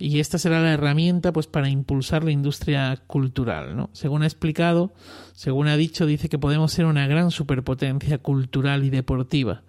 y 0.00 0.18
esta 0.18 0.38
será 0.38 0.60
la 0.60 0.72
herramienta 0.72 1.32
pues 1.32 1.46
para 1.46 1.68
impulsar 1.68 2.24
la 2.24 2.32
industria 2.32 2.96
cultural 3.06 3.76
¿no? 3.76 3.90
según 3.92 4.22
ha 4.22 4.26
explicado 4.26 4.92
según 5.34 5.68
ha 5.68 5.76
dicho 5.76 6.06
dice 6.06 6.28
que 6.28 6.38
podemos 6.38 6.72
ser 6.72 6.86
una 6.86 7.06
gran 7.06 7.30
superpotencia 7.30 8.18
cultural 8.18 8.84
y 8.84 8.90
deportiva 8.90 9.62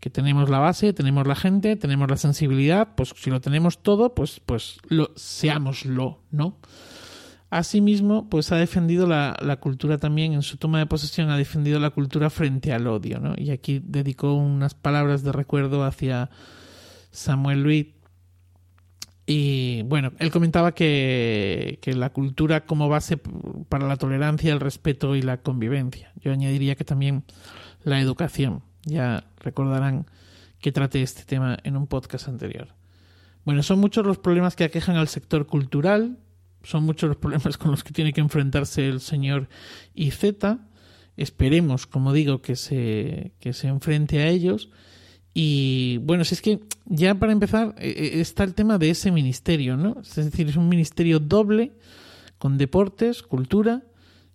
que 0.00 0.10
tenemos 0.10 0.48
la 0.48 0.58
base 0.58 0.92
tenemos 0.92 1.26
la 1.26 1.36
gente 1.36 1.76
tenemos 1.76 2.10
la 2.10 2.16
sensibilidad 2.16 2.94
pues 2.96 3.12
si 3.16 3.30
lo 3.30 3.40
tenemos 3.40 3.82
todo 3.82 4.14
pues 4.14 4.40
pues 4.44 4.78
lo 4.88 5.12
seámoslo 5.14 6.22
no 6.30 6.58
Asimismo, 7.48 8.28
pues 8.28 8.50
ha 8.50 8.56
defendido 8.56 9.06
la, 9.06 9.58
cultura 9.60 9.98
también, 9.98 10.32
en 10.32 10.42
su 10.42 10.56
toma 10.56 10.80
de 10.80 10.86
posesión 10.86 11.30
ha 11.30 11.36
defendido 11.36 11.78
la 11.78 11.90
cultura 11.90 12.28
frente 12.28 12.72
al 12.72 12.88
odio, 12.88 13.20
¿no? 13.20 13.34
Y 13.36 13.50
aquí 13.50 13.80
dedicó 13.84 14.34
unas 14.34 14.74
palabras 14.74 15.22
de 15.22 15.30
recuerdo 15.30 15.84
hacia 15.84 16.28
Samuel 17.12 17.62
Luis, 17.62 17.86
Y 19.26 19.82
bueno, 19.82 20.12
él 20.18 20.30
comentaba 20.30 20.72
que, 20.72 21.80
que, 21.82 21.94
la 21.94 22.10
cultura 22.10 22.64
como 22.64 22.88
base 22.88 23.18
para 23.68 23.88
la 23.88 23.96
tolerancia, 23.96 24.52
el 24.52 24.60
respeto 24.60 25.16
y 25.16 25.22
la 25.22 25.38
convivencia. 25.42 26.12
Yo 26.20 26.30
añadiría 26.30 26.76
que 26.76 26.84
también 26.84 27.24
la 27.82 28.00
educación. 28.00 28.62
Ya 28.84 29.24
recordarán 29.40 30.06
que 30.60 30.70
traté 30.70 31.02
este 31.02 31.24
tema 31.24 31.58
en 31.64 31.76
un 31.76 31.88
podcast 31.88 32.28
anterior. 32.28 32.68
Bueno, 33.44 33.62
son 33.62 33.80
muchos 33.80 34.06
los 34.06 34.18
problemas 34.18 34.56
que 34.56 34.64
aquejan 34.64 34.96
al 34.96 35.08
sector 35.08 35.46
cultural, 35.46 36.18
son 36.62 36.84
muchos 36.84 37.08
los 37.08 37.16
problemas 37.16 37.58
con 37.58 37.70
los 37.70 37.84
que 37.84 37.92
tiene 37.92 38.12
que 38.12 38.20
enfrentarse 38.20 38.88
el 38.88 39.00
señor 39.00 39.48
IZ. 39.94 40.34
Esperemos, 41.16 41.86
como 41.86 42.12
digo, 42.12 42.42
que 42.42 42.56
se, 42.56 43.32
que 43.40 43.52
se 43.52 43.68
enfrente 43.68 44.20
a 44.20 44.28
ellos 44.28 44.70
y 45.38 45.98
bueno, 45.98 46.24
si 46.24 46.34
es 46.34 46.40
que 46.40 46.60
ya 46.86 47.14
para 47.16 47.30
empezar 47.30 47.74
eh, 47.76 47.90
eh, 47.90 48.20
está 48.22 48.42
el 48.42 48.54
tema 48.54 48.78
de 48.78 48.88
ese 48.88 49.10
ministerio, 49.10 49.76
¿no? 49.76 50.00
Es 50.00 50.14
decir, 50.14 50.48
es 50.48 50.56
un 50.56 50.66
ministerio 50.66 51.20
doble 51.20 51.74
con 52.38 52.56
deportes, 52.56 53.22
cultura, 53.22 53.82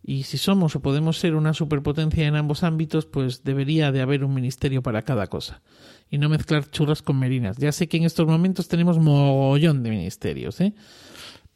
y 0.04 0.22
si 0.24 0.38
somos 0.38 0.76
o 0.76 0.82
podemos 0.84 1.18
ser 1.18 1.34
una 1.34 1.56
superpotencia 1.56 2.28
en 2.28 2.36
ambos 2.36 2.62
ámbitos, 2.62 3.08
pues 3.08 3.44
debería 3.44 3.92
de 3.92 4.02
haber 4.02 4.24
un 4.24 4.36
ministerio 4.36 4.84
para 4.84 5.02
cada 5.02 5.26
cosa 5.26 5.64
y 6.12 6.20
no 6.20 6.30
mezclar 6.30 6.70
churras 6.70 7.02
con 7.02 7.18
merinas. 7.18 7.58
Ya 7.58 7.72
sé 7.72 7.88
que 7.88 7.98
en 7.98 8.04
estos 8.04 8.28
momentos 8.28 8.68
tenemos 8.68 9.00
mogollón 9.00 9.82
de 9.82 9.90
ministerios, 9.90 10.62
¿eh? 10.62 10.76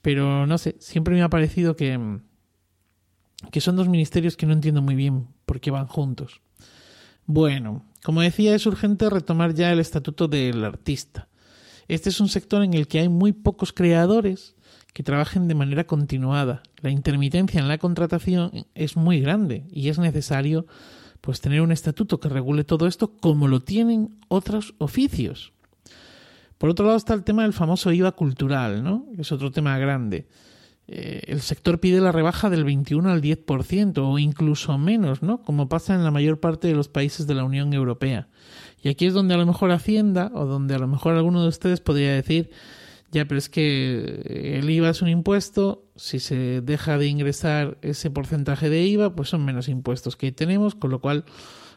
Pero 0.02 0.48
no 0.48 0.58
sé, 0.58 0.76
siempre 0.80 1.14
me 1.14 1.22
ha 1.22 1.30
parecido 1.30 1.76
que, 1.76 2.20
que 3.52 3.62
son 3.62 3.76
dos 3.76 3.90
ministerios 3.90 4.38
que 4.38 4.48
no 4.48 4.54
entiendo 4.54 4.82
muy 4.82 4.96
bien 4.96 5.28
por 5.46 5.60
qué 5.60 5.70
van 5.70 5.86
juntos. 5.86 6.42
Bueno, 7.26 7.84
como 8.04 8.22
decía, 8.22 8.54
es 8.54 8.66
urgente 8.66 9.10
retomar 9.10 9.54
ya 9.54 9.72
el 9.72 9.80
estatuto 9.80 10.28
del 10.28 10.64
artista. 10.64 11.28
Este 11.88 12.10
es 12.10 12.20
un 12.20 12.30
sector 12.30 12.64
en 12.64 12.74
el 12.74 12.88
que 12.88 13.00
hay 13.00 13.10
muy 13.10 13.32
pocos 13.34 13.74
creadores 13.74 14.56
que 14.94 15.04
trabajen 15.04 15.48
de 15.48 15.56
manera 15.56 15.86
continuada. 15.86 16.64
La 16.82 16.90
intermitencia 16.90 17.60
en 17.60 17.68
la 17.68 17.78
contratación 17.78 18.66
es 18.76 18.96
muy 18.96 19.20
grande 19.22 19.66
y 19.72 19.90
es 19.90 20.00
necesario 20.00 20.68
pues 21.22 21.42
tener 21.42 21.62
un 21.62 21.72
estatuto 21.72 22.20
que 22.20 22.30
regule 22.30 22.64
todo 22.64 22.86
esto 22.86 23.18
como 23.18 23.48
lo 23.48 23.60
tienen 23.60 24.20
otros 24.28 24.76
oficios. 24.78 25.54
Por 26.58 26.70
otro 26.70 26.86
lado 26.86 26.98
está 26.98 27.14
el 27.14 27.24
tema 27.24 27.44
del 27.44 27.54
famoso 27.54 27.92
IVA 27.92 28.12
cultural, 28.12 28.84
¿no? 28.84 29.08
es 29.18 29.32
otro 29.32 29.52
tema 29.52 29.78
grande. 29.78 30.28
Eh, 30.88 31.24
el 31.28 31.42
sector 31.42 31.80
pide 31.80 32.00
la 32.00 32.12
rebaja 32.12 32.50
del 32.50 32.64
21 32.64 33.10
al 33.10 33.22
10% 33.22 33.98
o 33.98 34.20
incluso 34.20 34.78
menos, 34.78 35.24
¿no? 35.24 35.42
Como 35.42 35.68
pasa 35.68 35.96
en 35.96 36.04
la 36.04 36.12
mayor 36.12 36.40
parte 36.40 36.68
de 36.68 36.76
los 36.76 36.90
países 36.90 37.26
de 37.26 37.34
la 37.34 37.44
Unión 37.44 37.74
Europea. 37.74 38.28
Y 38.84 38.90
aquí 38.90 39.08
es 39.08 39.14
donde 39.14 39.34
a 39.34 39.38
lo 39.38 39.46
mejor 39.46 39.72
Hacienda 39.72 40.32
o 40.34 40.46
donde 40.46 40.76
a 40.76 40.80
lo 40.80 40.88
mejor 40.88 41.16
alguno 41.16 41.42
de 41.42 41.48
ustedes 41.48 41.80
podría 41.80 42.14
decir, 42.14 42.52
ya, 43.12 43.26
pero 43.26 43.40
es 43.40 43.50
que 43.50 44.58
el 44.60 44.70
IVA 44.70 44.90
es 44.90 45.02
un 45.02 45.10
impuesto, 45.10 45.86
si 45.96 46.20
se 46.20 46.62
deja 46.62 46.98
de 46.98 47.08
ingresar 47.08 47.78
ese 47.82 48.12
porcentaje 48.12 48.70
de 48.70 48.84
IVA, 48.84 49.16
pues 49.16 49.30
son 49.30 49.44
menos 49.44 49.70
impuestos 49.70 50.16
que 50.16 50.32
tenemos, 50.32 50.76
con 50.76 50.92
lo 50.92 51.02
cual 51.02 51.26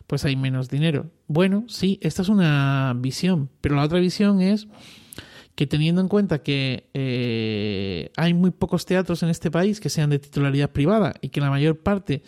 pues 0.07 0.25
hay 0.25 0.37
menos 0.37 0.69
dinero. 0.69 1.11
Bueno, 1.29 1.65
sí, 1.69 1.99
esta 2.03 2.23
es 2.23 2.29
una 2.29 2.95
visión, 2.97 3.51
pero 3.61 3.77
la 3.77 3.85
otra 3.85 4.01
visión 4.01 4.41
es 4.41 4.69
que 5.59 5.67
teniendo 5.67 6.01
en 6.01 6.07
cuenta 6.07 6.41
que 6.45 6.89
eh, 6.95 8.13
hay 8.17 8.33
muy 8.33 8.53
pocos 8.53 8.87
teatros 8.87 9.25
en 9.25 9.29
este 9.29 9.51
país 9.51 9.81
que 9.81 9.89
sean 9.89 10.09
de 10.09 10.21
titularidad 10.21 10.71
privada 10.71 11.15
y 11.21 11.31
que 11.31 11.41
la 11.41 11.51
mayor 11.51 11.81
parte 11.81 12.23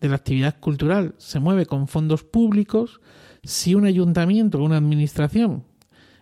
de 0.00 0.08
la 0.08 0.14
actividad 0.14 0.60
cultural 0.60 1.16
se 1.18 1.40
mueve 1.40 1.66
con 1.66 1.88
fondos 1.88 2.22
públicos, 2.22 3.00
si 3.42 3.74
un 3.74 3.84
ayuntamiento 3.84 4.60
o 4.60 4.64
una 4.64 4.76
administración 4.76 5.64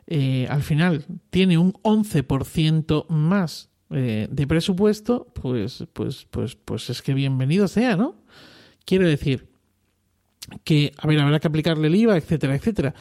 eh, 0.06 0.46
al 0.48 0.62
final 0.62 1.04
tiene 1.28 1.58
un 1.58 1.74
11% 1.74 3.06
más 3.10 3.68
eh, 3.90 4.26
de 4.30 4.46
presupuesto, 4.46 5.26
pues, 5.34 5.84
pues, 5.92 6.26
pues, 6.30 6.56
pues 6.56 6.88
es 6.88 7.02
que 7.02 7.12
bienvenido 7.12 7.68
sea, 7.68 7.96
¿no? 7.96 8.16
Quiero 8.86 9.06
decir 9.06 9.50
que, 10.64 10.92
a 10.96 11.06
ver, 11.06 11.20
habrá 11.20 11.38
que 11.38 11.48
aplicarle 11.48 11.88
el 11.88 11.96
IVA, 11.96 12.16
etcétera, 12.16 12.54
etcétera. 12.54 12.94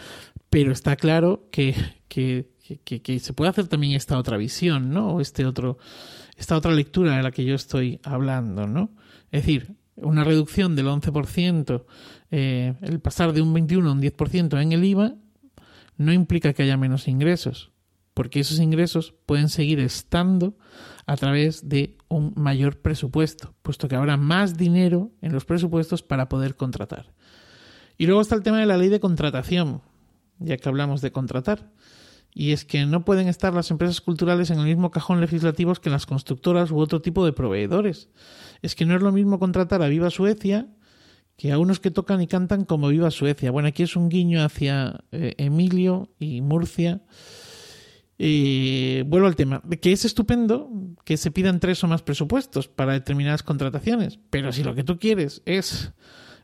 Pero 0.49 0.73
está 0.73 0.97
claro 0.97 1.47
que, 1.51 1.73
que 2.09 2.53
que, 2.65 3.19
se 3.19 3.33
puede 3.33 3.49
hacer 3.49 3.67
también 3.67 3.93
esta 3.93 4.17
otra 4.17 4.37
visión, 4.37 4.89
¿no? 4.89 5.21
Este 5.21 5.45
otro, 5.45 5.77
esta 6.37 6.57
otra 6.57 6.71
lectura 6.71 7.15
de 7.15 7.23
la 7.23 7.31
que 7.31 7.45
yo 7.45 7.55
estoy 7.55 7.99
hablando, 8.03 8.67
¿no? 8.67 8.91
Es 9.31 9.43
decir, 9.43 9.75
una 9.95 10.23
reducción 10.23 10.75
del 10.75 10.87
11%, 10.87 11.85
eh, 12.31 12.73
el 12.81 12.99
pasar 12.99 13.33
de 13.33 13.41
un 13.41 13.53
21 13.53 13.87
a 13.87 13.91
un 13.91 14.01
10% 14.01 14.61
en 14.61 14.71
el 14.71 14.83
IVA, 14.83 15.15
no 15.97 16.11
implica 16.11 16.53
que 16.53 16.63
haya 16.63 16.75
menos 16.75 17.07
ingresos, 17.07 17.71
porque 18.13 18.39
esos 18.39 18.59
ingresos 18.59 19.13
pueden 19.25 19.49
seguir 19.49 19.79
estando 19.79 20.57
a 21.05 21.15
través 21.17 21.69
de 21.69 21.97
un 22.07 22.33
mayor 22.35 22.81
presupuesto, 22.81 23.53
puesto 23.61 23.87
que 23.87 23.95
habrá 23.95 24.17
más 24.17 24.57
dinero 24.57 25.11
en 25.21 25.33
los 25.33 25.45
presupuestos 25.45 26.01
para 26.01 26.29
poder 26.29 26.55
contratar. 26.55 27.13
Y 27.97 28.07
luego 28.07 28.21
está 28.21 28.35
el 28.35 28.43
tema 28.43 28.59
de 28.59 28.65
la 28.65 28.77
ley 28.77 28.89
de 28.89 28.99
contratación, 28.99 29.81
ya 30.39 30.57
que 30.57 30.67
hablamos 30.67 31.01
de 31.01 31.11
contratar 31.11 31.71
y 32.37 32.51
es 32.51 32.65
que 32.65 32.85
no 32.85 33.05
pueden 33.05 33.29
estar 33.29 33.53
las 33.53 33.71
empresas 33.71 34.01
culturales 34.01 34.49
en 34.49 34.59
el 34.59 34.65
mismo 34.65 34.91
cajón 34.91 35.21
legislativo 35.21 35.73
que 35.75 35.89
las 35.89 36.05
constructoras 36.05 36.69
u 36.69 36.77
otro 36.79 37.01
tipo 37.01 37.25
de 37.25 37.31
proveedores. 37.31 38.09
Es 38.61 38.75
que 38.75 38.85
no 38.85 38.93
es 38.93 39.01
lo 39.01 39.13
mismo 39.13 39.39
contratar 39.39 39.81
a 39.81 39.87
Viva 39.87 40.09
Suecia 40.09 40.67
que 41.37 41.53
a 41.53 41.57
unos 41.59 41.79
que 41.79 41.91
tocan 41.91 42.21
y 42.21 42.27
cantan 42.27 42.65
como 42.65 42.89
Viva 42.89 43.09
Suecia. 43.09 43.51
Bueno, 43.51 43.69
aquí 43.69 43.83
es 43.83 43.95
un 43.95 44.09
guiño 44.09 44.43
hacia 44.43 44.99
eh, 45.13 45.33
Emilio 45.37 46.09
y 46.19 46.41
Murcia. 46.41 47.03
vuelvo 48.17 49.27
al 49.27 49.37
tema, 49.37 49.63
que 49.81 49.93
es 49.93 50.03
estupendo 50.03 50.69
que 51.05 51.15
se 51.15 51.31
pidan 51.31 51.61
tres 51.61 51.85
o 51.85 51.87
más 51.87 52.01
presupuestos 52.01 52.67
para 52.67 52.93
determinadas 52.93 53.43
contrataciones, 53.43 54.19
pero 54.29 54.51
si 54.51 54.61
lo 54.61 54.75
que 54.75 54.83
tú 54.83 54.99
quieres 54.99 55.41
es 55.45 55.93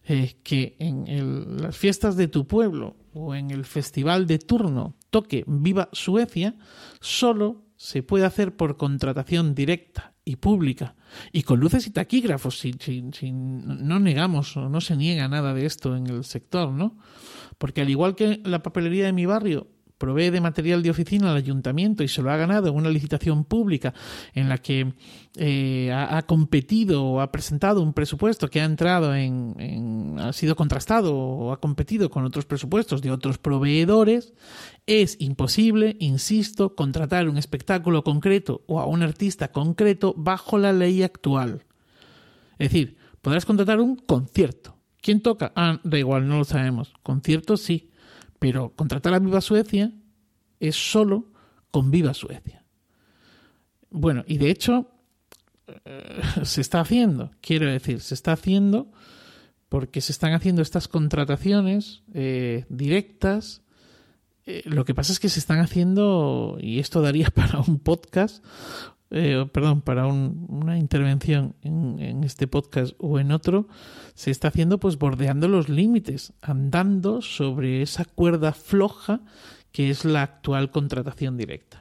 eh, 0.05 0.37
que 0.41 0.77
en 0.79 1.61
las 1.61 1.75
fiestas 1.75 2.15
de 2.15 2.29
tu 2.29 2.47
pueblo 2.47 2.95
o 3.13 3.35
en 3.35 3.51
el 3.51 3.65
festival 3.65 4.25
de 4.25 4.39
turno 4.39 4.95
toque 5.11 5.43
Viva 5.45 5.89
Suecia, 5.91 6.55
solo 6.99 7.65
se 7.75 8.01
puede 8.03 8.25
hacer 8.25 8.55
por 8.55 8.77
contratación 8.77 9.53
directa 9.53 10.13
y 10.25 10.37
pública 10.37 10.95
y 11.31 11.43
con 11.43 11.59
luces 11.59 11.87
y 11.87 11.91
taquígrafos. 11.91 12.59
Si, 12.59 12.73
no 13.31 13.99
negamos 13.99 14.55
o 14.57 14.69
no 14.69 14.81
se 14.81 14.95
niega 14.95 15.27
nada 15.27 15.53
de 15.53 15.65
esto 15.65 15.95
en 15.95 16.07
el 16.07 16.23
sector, 16.23 16.71
¿no? 16.71 16.97
Porque 17.57 17.81
al 17.81 17.89
igual 17.89 18.15
que 18.15 18.41
la 18.43 18.63
papelería 18.63 19.05
de 19.05 19.13
mi 19.13 19.25
barrio 19.25 19.67
provee 20.01 20.31
de 20.31 20.41
material 20.41 20.81
de 20.81 20.89
oficina 20.89 21.29
al 21.29 21.37
ayuntamiento 21.37 22.01
y 22.01 22.07
se 22.07 22.23
lo 22.23 22.31
ha 22.31 22.35
ganado 22.35 22.69
en 22.69 22.75
una 22.75 22.89
licitación 22.89 23.45
pública 23.45 23.93
en 24.33 24.49
la 24.49 24.57
que 24.57 24.95
eh, 25.37 25.91
ha, 25.93 26.23
competido 26.23 27.05
o 27.05 27.21
ha 27.21 27.31
presentado 27.31 27.83
un 27.83 27.93
presupuesto 27.93 28.49
que 28.49 28.61
ha 28.61 28.65
entrado 28.65 29.13
en, 29.13 30.15
ha 30.17 30.33
sido 30.33 30.55
contrastado 30.55 31.15
o 31.15 31.53
ha 31.53 31.59
competido 31.59 32.09
con 32.09 32.25
otros 32.25 32.45
presupuestos 32.45 33.03
de 33.03 33.11
otros 33.11 33.37
proveedores, 33.37 34.33
es 34.87 35.17
imposible, 35.19 35.97
insisto, 35.99 36.75
contratar 36.75 37.29
un 37.29 37.37
espectáculo 37.37 38.03
concreto 38.03 38.63
o 38.65 38.79
a 38.79 38.87
un 38.87 39.03
artista 39.03 39.51
concreto 39.51 40.15
bajo 40.17 40.57
la 40.57 40.73
ley 40.73 41.03
actual. 41.03 41.63
Es 42.57 42.71
decir, 42.71 42.97
podrás 43.21 43.45
contratar 43.45 43.79
un 43.79 43.97
concierto. 43.97 44.77
¿Quién 44.99 45.21
toca? 45.21 45.53
Ah, 45.55 45.79
da 45.83 45.99
igual, 45.99 46.27
no 46.27 46.39
lo 46.39 46.43
sabemos. 46.43 46.91
Concierto 47.03 47.55
sí 47.55 47.90
pero 48.41 48.73
contratar 48.75 49.13
a 49.13 49.19
Viva 49.19 49.39
Suecia 49.39 49.91
es 50.59 50.75
solo 50.75 51.31
con 51.69 51.91
Viva 51.91 52.15
Suecia. 52.15 52.65
Bueno, 53.91 54.23
y 54.25 54.39
de 54.39 54.49
hecho 54.49 54.89
eh, 55.85 56.21
se 56.43 56.61
está 56.61 56.79
haciendo, 56.79 57.29
quiero 57.39 57.69
decir, 57.69 58.01
se 58.01 58.15
está 58.15 58.31
haciendo 58.31 58.91
porque 59.69 60.01
se 60.01 60.11
están 60.11 60.33
haciendo 60.33 60.63
estas 60.63 60.87
contrataciones 60.87 62.01
eh, 62.15 62.65
directas. 62.67 63.61
Eh, 64.47 64.63
lo 64.65 64.85
que 64.85 64.95
pasa 64.95 65.13
es 65.13 65.19
que 65.19 65.29
se 65.29 65.39
están 65.39 65.59
haciendo, 65.59 66.57
y 66.59 66.79
esto 66.79 67.03
daría 67.03 67.29
para 67.35 67.59
un 67.59 67.77
podcast, 67.77 68.43
eh, 69.11 69.45
perdón, 69.51 69.81
para 69.81 70.07
una 70.07 70.77
intervención 70.77 71.55
en, 71.61 72.23
este 72.23 72.47
podcast 72.47 72.93
o 72.97 73.19
en 73.19 73.31
otro, 73.31 73.67
se 74.13 74.31
está 74.31 74.47
haciendo 74.47 74.79
pues 74.79 74.97
bordeando 74.97 75.47
los 75.47 75.67
límites, 75.67 76.33
andando 76.41 77.21
sobre 77.21 77.81
esa 77.81 78.05
cuerda 78.05 78.53
floja 78.53 79.21
que 79.71 79.89
es 79.89 80.05
la 80.05 80.23
actual 80.23 80.71
contratación 80.71 81.37
directa. 81.37 81.80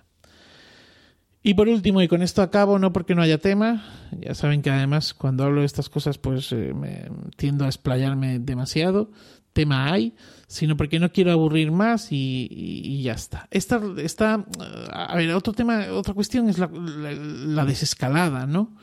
Y 1.42 1.54
por 1.54 1.68
último, 1.68 2.02
y 2.02 2.08
con 2.08 2.20
esto 2.20 2.42
acabo, 2.42 2.78
no 2.78 2.92
porque 2.92 3.14
no 3.14 3.22
haya 3.22 3.38
tema, 3.38 3.82
ya 4.12 4.34
saben 4.34 4.60
que 4.60 4.70
además 4.70 5.14
cuando 5.14 5.44
hablo 5.44 5.60
de 5.60 5.66
estas 5.66 5.88
cosas 5.88 6.18
pues 6.18 6.52
eh, 6.52 6.74
me 6.74 7.08
tiendo 7.36 7.64
a 7.64 7.68
explayarme 7.68 8.38
demasiado, 8.38 9.10
tema 9.54 9.90
hay, 9.90 10.14
sino 10.46 10.76
porque 10.76 10.98
no 10.98 11.12
quiero 11.12 11.32
aburrir 11.32 11.72
más 11.72 12.08
y, 12.10 13.02
ya 13.02 13.12
está. 13.12 13.48
Esta, 13.50 13.80
esta, 13.98 14.44
a 14.92 15.16
ver, 15.16 15.32
otro 15.32 15.54
tema, 15.54 15.86
otra 15.92 16.12
cuestión 16.12 16.48
es 16.48 16.58
la, 16.58 17.64
desescalada, 17.64 18.46
¿no? 18.46 18.76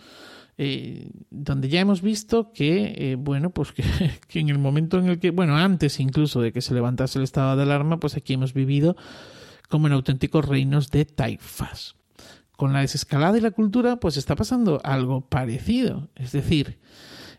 Eh, 0.57 1.11
donde 1.29 1.69
ya 1.69 1.79
hemos 1.79 2.01
visto 2.01 2.51
que, 2.51 2.95
eh, 2.97 3.15
bueno, 3.15 3.51
pues 3.51 3.71
que, 3.71 3.83
que, 4.27 4.39
en 4.39 4.49
el 4.49 4.57
momento 4.57 4.97
en 4.97 5.09
el 5.09 5.19
que, 5.19 5.29
bueno, 5.29 5.55
antes 5.55 5.99
incluso 5.99 6.41
de 6.41 6.51
que 6.51 6.61
se 6.61 6.73
levantase 6.73 7.19
el 7.19 7.23
estado 7.23 7.55
de 7.55 7.61
alarma, 7.63 7.99
pues 7.99 8.17
aquí 8.17 8.33
hemos 8.33 8.53
vivido 8.53 8.97
como 9.69 9.85
en 9.85 9.93
auténticos 9.93 10.45
reinos 10.45 10.89
de 10.89 11.05
taifas. 11.05 11.97
Con 12.57 12.73
la 12.73 12.81
desescalada 12.81 13.37
y 13.37 13.41
la 13.41 13.51
cultura, 13.51 13.97
pues 13.97 14.17
está 14.17 14.35
pasando 14.35 14.81
algo 14.83 15.21
parecido. 15.21 16.09
Es 16.15 16.31
decir, 16.31 16.79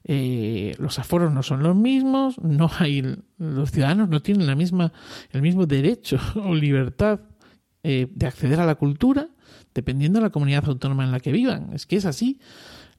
eh, 0.05 0.75
los 0.79 0.99
aforos 0.99 1.33
no 1.33 1.43
son 1.43 1.63
los 1.63 1.77
mismos, 1.77 2.39
no 2.41 2.71
hay, 2.79 3.17
los 3.37 3.73
ciudadanos 3.73 4.09
no 4.09 4.23
tienen 4.23 4.47
la 4.47 4.55
misma, 4.55 4.93
el 5.33 5.43
mismo 5.43 5.67
derecho 5.67 6.19
o 6.37 6.55
libertad 6.55 7.21
eh, 7.83 8.07
de 8.15 8.27
acceder 8.27 8.61
a 8.61 8.67
la 8.67 8.77
cultura, 8.77 9.29
dependiendo 9.75 10.21
de 10.21 10.23
la 10.23 10.31
comunidad 10.31 10.65
autónoma 10.67 11.05
en 11.05 11.11
la 11.11 11.21
que 11.21 11.33
vivan. 11.33 11.73
Es 11.75 11.85
que 11.85 11.97
es 11.97 12.07
así. 12.07 12.41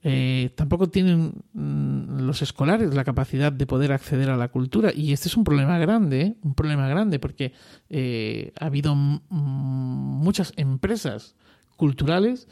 Eh, 0.01 0.51
tampoco 0.55 0.89
tienen 0.89 1.33
mm, 1.53 2.21
los 2.21 2.41
escolares 2.41 2.93
la 2.93 3.03
capacidad 3.03 3.51
de 3.51 3.65
poder 3.65 3.91
acceder 3.91 4.29
a 4.29 4.37
la 4.37 4.47
cultura 4.49 4.91
y 4.93 5.11
este 5.11 5.29
es 5.29 5.35
un 5.35 5.43
problema 5.43 5.77
grande, 5.77 6.35
un 6.41 6.53
problema 6.53 6.87
grande 6.87 7.19
porque 7.19 7.53
ha 8.59 8.65
habido 8.65 8.95
muchas 8.95 10.53
empresas 10.55 11.35
culturales 11.79 12.49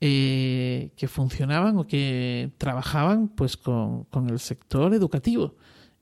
eh, 0.00 0.92
que 0.96 1.06
funcionaban 1.06 1.76
o 1.76 1.86
que 1.86 2.50
trabajaban 2.56 3.28
pues 3.28 3.58
con, 3.58 4.04
con, 4.04 4.30
el 4.30 4.40
sector 4.40 4.94
educativo. 4.94 5.56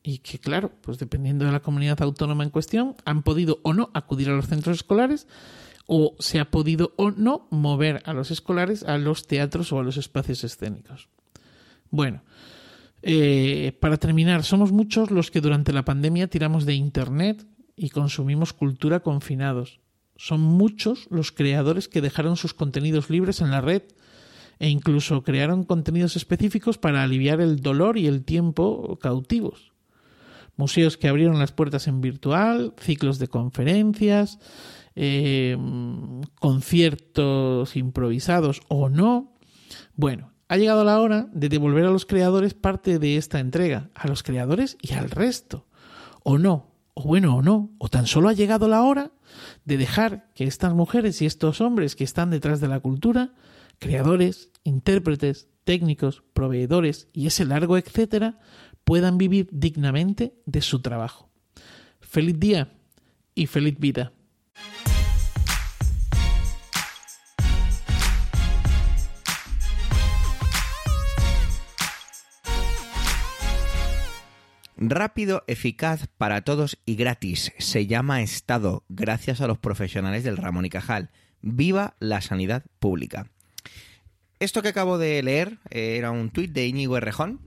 Y 0.04 0.18
que 0.18 0.38
claro 0.38 0.70
pues 0.80 0.98
dependiendo 0.98 1.44
de 1.44 1.50
la 1.50 1.60
comunidad 1.60 2.00
autónoma 2.00 2.44
en 2.44 2.50
cuestión 2.50 2.94
han 3.04 3.24
podido 3.24 3.58
o 3.64 3.74
no 3.74 3.90
acudir 3.94 4.30
a 4.30 4.36
los 4.36 4.46
centros 4.46 4.76
escolares 4.76 5.26
o 5.86 6.14
se 6.20 6.38
ha 6.38 6.50
podido 6.52 6.94
o 6.96 7.10
no 7.10 7.48
mover 7.50 8.00
a 8.06 8.12
los 8.12 8.30
escolares 8.30 8.84
a 8.84 8.96
los 8.96 9.26
teatros 9.26 9.72
o 9.72 9.80
a 9.80 9.82
los 9.82 9.96
espacios 9.96 10.44
escénicos. 10.44 11.08
Bueno 11.90 12.22
eh, 13.02 13.76
para 13.80 13.96
terminar 13.96 14.44
somos 14.44 14.70
muchos 14.70 15.10
los 15.10 15.32
que 15.32 15.40
durante 15.40 15.72
la 15.72 15.84
pandemia 15.84 16.28
tiramos 16.28 16.64
de 16.64 16.74
internet 16.74 17.44
y 17.74 17.90
consumimos 17.90 18.52
cultura 18.52 19.00
confinados 19.00 19.80
son 20.18 20.40
muchos 20.40 21.06
los 21.10 21.30
creadores 21.30 21.88
que 21.88 22.02
dejaron 22.02 22.36
sus 22.36 22.52
contenidos 22.52 23.08
libres 23.08 23.40
en 23.40 23.52
la 23.52 23.60
red 23.60 23.82
e 24.58 24.68
incluso 24.68 25.22
crearon 25.22 25.62
contenidos 25.62 26.16
específicos 26.16 26.76
para 26.76 27.04
aliviar 27.04 27.40
el 27.40 27.60
dolor 27.60 27.96
y 27.96 28.08
el 28.08 28.24
tiempo 28.24 28.98
cautivos. 29.00 29.72
Museos 30.56 30.96
que 30.96 31.06
abrieron 31.06 31.38
las 31.38 31.52
puertas 31.52 31.86
en 31.86 32.00
virtual, 32.00 32.74
ciclos 32.80 33.20
de 33.20 33.28
conferencias, 33.28 34.40
em, 34.96 36.20
conciertos 36.40 37.76
improvisados 37.76 38.60
o 38.66 38.88
no. 38.88 39.34
Bueno, 39.94 40.32
ha 40.48 40.56
llegado 40.56 40.82
la 40.82 41.00
hora 41.00 41.28
de 41.32 41.48
devolver 41.48 41.84
a 41.84 41.90
los 41.90 42.06
creadores 42.06 42.54
parte 42.54 42.98
de 42.98 43.16
esta 43.16 43.38
entrega, 43.38 43.90
a 43.94 44.08
los 44.08 44.24
creadores 44.24 44.76
y 44.82 44.94
al 44.94 45.10
resto. 45.10 45.68
O 46.24 46.38
no, 46.38 46.72
o 46.94 47.04
bueno 47.04 47.36
o 47.36 47.42
no, 47.42 47.70
o 47.78 47.88
tan 47.88 48.08
solo 48.08 48.28
ha 48.28 48.32
llegado 48.32 48.66
la 48.66 48.82
hora 48.82 49.12
de 49.64 49.76
dejar 49.76 50.30
que 50.34 50.44
estas 50.44 50.74
mujeres 50.74 51.22
y 51.22 51.26
estos 51.26 51.60
hombres 51.60 51.96
que 51.96 52.04
están 52.04 52.30
detrás 52.30 52.60
de 52.60 52.68
la 52.68 52.80
cultura, 52.80 53.34
creadores, 53.78 54.50
intérpretes, 54.64 55.48
técnicos, 55.64 56.22
proveedores 56.32 57.08
y 57.12 57.26
ese 57.26 57.44
largo 57.44 57.76
etcétera, 57.76 58.38
puedan 58.84 59.18
vivir 59.18 59.48
dignamente 59.52 60.34
de 60.46 60.62
su 60.62 60.80
trabajo. 60.80 61.28
Feliz 62.00 62.38
día 62.38 62.72
y 63.34 63.46
feliz 63.46 63.78
vida. 63.78 64.12
Rápido, 74.80 75.42
eficaz 75.48 76.06
para 76.18 76.42
todos 76.42 76.78
y 76.86 76.94
gratis. 76.94 77.52
Se 77.58 77.88
llama 77.88 78.22
Estado, 78.22 78.84
gracias 78.88 79.40
a 79.40 79.48
los 79.48 79.58
profesionales 79.58 80.22
del 80.22 80.36
Ramón 80.36 80.66
y 80.66 80.70
Cajal. 80.70 81.10
Viva 81.42 81.96
la 81.98 82.20
sanidad 82.20 82.62
pública. 82.78 83.26
Esto 84.38 84.62
que 84.62 84.68
acabo 84.68 84.96
de 84.96 85.20
leer 85.24 85.58
eh, 85.70 85.96
era 85.96 86.12
un 86.12 86.30
tuit 86.30 86.52
de 86.52 86.68
Íñigo 86.68 86.96
Errejón 86.96 87.40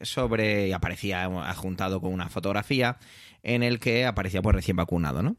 sobre, 0.00 0.68
y 0.68 0.72
aparecía 0.72 1.24
adjuntado 1.24 2.00
con 2.00 2.12
una 2.12 2.28
fotografía 2.28 2.98
en 3.42 3.64
el 3.64 3.80
que 3.80 4.06
aparecía 4.06 4.40
pues 4.40 4.54
recién 4.54 4.76
vacunado, 4.76 5.24
¿no? 5.24 5.36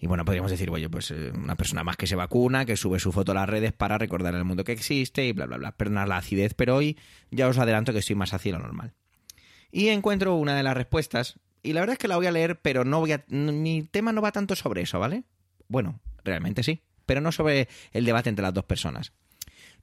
Y 0.00 0.08
bueno, 0.08 0.24
podríamos 0.24 0.50
decir, 0.50 0.70
oye, 0.70 0.88
pues 0.88 1.12
eh, 1.12 1.30
una 1.36 1.54
persona 1.54 1.84
más 1.84 1.96
que 1.96 2.08
se 2.08 2.16
vacuna, 2.16 2.64
que 2.64 2.76
sube 2.76 2.98
su 2.98 3.12
foto 3.12 3.30
a 3.30 3.36
las 3.36 3.48
redes 3.48 3.72
para 3.72 3.96
recordar 3.96 4.34
el 4.34 4.44
mundo 4.44 4.64
que 4.64 4.72
existe 4.72 5.24
y 5.24 5.30
bla, 5.30 5.46
bla, 5.46 5.56
bla. 5.56 5.76
Perdonar 5.76 6.08
la 6.08 6.16
acidez, 6.16 6.54
pero 6.54 6.74
hoy 6.74 6.98
ya 7.30 7.46
os 7.46 7.58
adelanto 7.58 7.92
que 7.92 8.00
estoy 8.00 8.16
más 8.16 8.34
así 8.34 8.50
lo 8.50 8.58
normal. 8.58 8.92
Y 9.74 9.88
encuentro 9.88 10.36
una 10.36 10.54
de 10.54 10.62
las 10.62 10.76
respuestas, 10.76 11.40
y 11.60 11.72
la 11.72 11.80
verdad 11.80 11.94
es 11.94 11.98
que 11.98 12.06
la 12.06 12.14
voy 12.14 12.26
a 12.26 12.30
leer, 12.30 12.60
pero 12.60 12.84
no 12.84 13.00
voy 13.00 13.10
a... 13.10 13.24
Mi 13.26 13.82
tema 13.82 14.12
no 14.12 14.22
va 14.22 14.30
tanto 14.30 14.54
sobre 14.54 14.82
eso, 14.82 15.00
¿vale? 15.00 15.24
Bueno, 15.66 15.98
realmente 16.22 16.62
sí, 16.62 16.84
pero 17.06 17.20
no 17.20 17.32
sobre 17.32 17.66
el 17.90 18.04
debate 18.04 18.28
entre 18.28 18.44
las 18.44 18.54
dos 18.54 18.66
personas. 18.66 19.12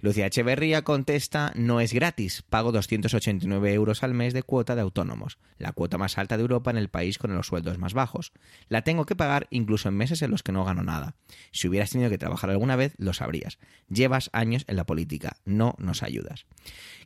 Lucía 0.01 0.25
Echeverría 0.25 0.81
contesta, 0.81 1.51
no 1.55 1.79
es 1.79 1.93
gratis, 1.93 2.41
pago 2.49 2.71
289 2.71 3.71
euros 3.71 4.01
al 4.01 4.15
mes 4.15 4.33
de 4.33 4.41
cuota 4.41 4.73
de 4.73 4.81
autónomos, 4.81 5.37
la 5.59 5.73
cuota 5.73 5.99
más 5.99 6.17
alta 6.17 6.37
de 6.37 6.41
Europa 6.41 6.71
en 6.71 6.77
el 6.77 6.89
país 6.89 7.19
con 7.19 7.35
los 7.35 7.45
sueldos 7.45 7.77
más 7.77 7.93
bajos. 7.93 8.31
La 8.67 8.81
tengo 8.81 9.05
que 9.05 9.15
pagar 9.15 9.45
incluso 9.51 9.89
en 9.89 9.95
meses 9.95 10.23
en 10.23 10.31
los 10.31 10.41
que 10.41 10.51
no 10.51 10.65
gano 10.65 10.81
nada. 10.81 11.13
Si 11.51 11.67
hubieras 11.67 11.91
tenido 11.91 12.09
que 12.09 12.17
trabajar 12.17 12.49
alguna 12.49 12.75
vez, 12.75 12.95
lo 12.97 13.13
sabrías. 13.13 13.59
Llevas 13.89 14.31
años 14.33 14.65
en 14.67 14.75
la 14.75 14.87
política, 14.87 15.37
no 15.45 15.75
nos 15.77 16.01
ayudas. 16.01 16.47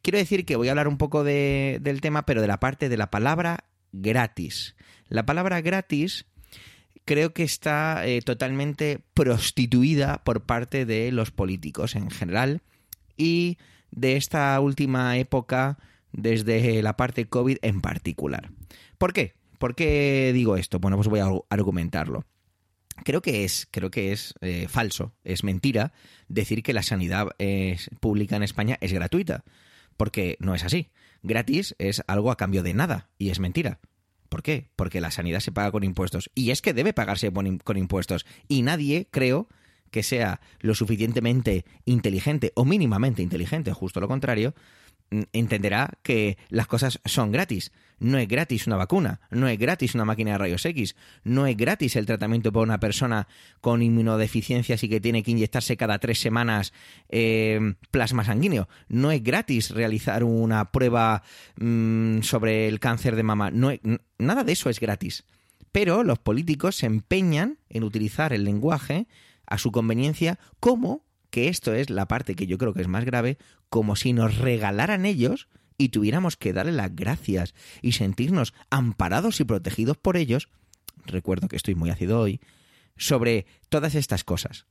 Quiero 0.01 0.17
decir 0.17 0.45
que 0.45 0.55
voy 0.55 0.69
a 0.69 0.71
hablar 0.71 0.87
un 0.87 0.97
poco 0.97 1.25
del 1.25 1.99
tema, 1.99 2.25
pero 2.25 2.41
de 2.41 2.47
la 2.47 2.61
parte 2.61 2.87
de 2.87 2.95
la 2.95 3.11
palabra 3.11 3.65
gratis. 3.91 4.77
La 5.09 5.25
palabra 5.25 5.59
gratis 5.59 6.27
creo 7.03 7.33
que 7.33 7.43
está 7.43 8.07
eh, 8.07 8.21
totalmente 8.21 9.01
prostituida 9.13 10.23
por 10.23 10.45
parte 10.45 10.85
de 10.85 11.11
los 11.11 11.31
políticos 11.31 11.95
en 11.95 12.09
general 12.09 12.61
y 13.17 13.57
de 13.91 14.17
esta 14.17 14.59
última 14.59 15.17
época 15.17 15.77
desde 16.11 16.81
la 16.81 16.95
parte 16.97 17.27
COVID 17.27 17.57
en 17.61 17.81
particular. 17.81 18.51
¿Por 18.97 19.13
qué? 19.13 19.33
¿Por 19.59 19.75
qué 19.75 20.31
digo 20.33 20.57
esto? 20.57 20.79
Bueno, 20.79 20.97
pues 20.97 21.07
voy 21.07 21.19
a 21.19 21.29
argumentarlo. 21.49 22.25
Creo 23.03 23.21
que 23.21 23.43
es, 23.43 23.67
creo 23.71 23.91
que 23.91 24.13
es 24.13 24.33
eh, 24.39 24.67
falso, 24.69 25.13
es 25.23 25.43
mentira 25.43 25.91
decir 26.29 26.63
que 26.63 26.73
la 26.73 26.83
sanidad 26.83 27.27
eh, 27.39 27.77
pública 27.99 28.37
en 28.37 28.43
España 28.43 28.77
es 28.79 28.93
gratuita, 28.93 29.43
porque 29.97 30.37
no 30.39 30.55
es 30.55 30.63
así. 30.63 30.91
Gratis 31.21 31.75
es 31.77 32.03
algo 32.07 32.31
a 32.31 32.37
cambio 32.37 32.63
de 32.63 32.73
nada 32.73 33.09
y 33.17 33.31
es 33.31 33.39
mentira. 33.39 33.79
¿Por 34.29 34.43
qué? 34.43 34.69
Porque 34.75 35.01
la 35.01 35.11
sanidad 35.11 35.39
se 35.39 35.51
paga 35.51 35.71
con 35.71 35.83
impuestos 35.83 36.29
y 36.35 36.51
es 36.51 36.61
que 36.61 36.73
debe 36.73 36.93
pagarse 36.93 37.31
con 37.31 37.77
impuestos 37.77 38.25
y 38.47 38.61
nadie, 38.61 39.07
creo, 39.11 39.49
que 39.95 40.03
sea 40.03 40.41
lo 40.59 40.75
suficientemente 40.75 41.63
inteligente 41.85 42.51
o 42.55 42.65
mínimamente 42.65 43.21
inteligente, 43.21 43.71
justo 43.71 44.01
lo 44.01 44.09
contrario, 44.09 44.53
mm, 45.09 45.21
entenderá 45.31 45.89
que 46.03 46.37
las 46.49 46.67
cosas 46.67 46.99
son 47.05 47.31
gratis. 47.31 47.71
No 47.97 48.17
es 48.17 48.27
gratis 48.27 48.67
una 48.67 48.75
vacuna, 48.75 49.21
no 49.31 49.47
es 49.47 49.57
gratis 49.57 49.95
una 49.95 50.03
máquina 50.03 50.33
de 50.33 50.37
rayos 50.37 50.65
X, 50.65 50.97
no 51.23 51.47
es 51.47 51.55
gratis 51.55 51.95
el 51.95 52.05
tratamiento 52.05 52.51
para 52.51 52.63
una 52.63 52.81
persona 52.81 53.29
con 53.61 53.81
inmunodeficiencias 53.81 54.83
y 54.83 54.89
que 54.89 54.99
tiene 54.99 55.23
que 55.23 55.31
inyectarse 55.31 55.77
cada 55.77 55.97
tres 55.97 56.19
semanas 56.19 56.73
eh, 57.07 57.75
plasma 57.89 58.25
sanguíneo, 58.25 58.67
no 58.89 59.11
es 59.11 59.23
gratis 59.23 59.69
realizar 59.69 60.25
una 60.25 60.73
prueba 60.73 61.23
mm, 61.55 62.19
sobre 62.19 62.67
el 62.67 62.81
cáncer 62.81 63.15
de 63.15 63.23
mama, 63.23 63.49
no 63.49 63.71
nada 64.17 64.43
de 64.43 64.51
eso 64.51 64.69
es 64.69 64.81
gratis. 64.81 65.23
Pero 65.71 66.03
los 66.03 66.19
políticos 66.19 66.75
se 66.75 66.85
empeñan 66.85 67.59
en 67.69 67.85
utilizar 67.85 68.33
el 68.33 68.43
lenguaje 68.43 69.07
a 69.47 69.57
su 69.57 69.71
conveniencia, 69.71 70.39
como, 70.59 71.05
que 71.29 71.49
esto 71.49 71.73
es 71.73 71.89
la 71.89 72.07
parte 72.07 72.35
que 72.35 72.47
yo 72.47 72.57
creo 72.57 72.73
que 72.73 72.81
es 72.81 72.87
más 72.87 73.05
grave, 73.05 73.37
como 73.69 73.95
si 73.95 74.13
nos 74.13 74.37
regalaran 74.37 75.05
ellos 75.05 75.47
y 75.77 75.89
tuviéramos 75.89 76.37
que 76.37 76.53
darle 76.53 76.71
las 76.71 76.95
gracias 76.95 77.53
y 77.81 77.93
sentirnos 77.93 78.53
amparados 78.69 79.39
y 79.39 79.43
protegidos 79.43 79.97
por 79.97 80.17
ellos, 80.17 80.49
recuerdo 81.05 81.47
que 81.47 81.57
estoy 81.57 81.75
muy 81.75 81.89
ácido 81.89 82.19
hoy, 82.19 82.39
sobre 82.97 83.45
todas 83.69 83.95
estas 83.95 84.23
cosas. 84.23 84.65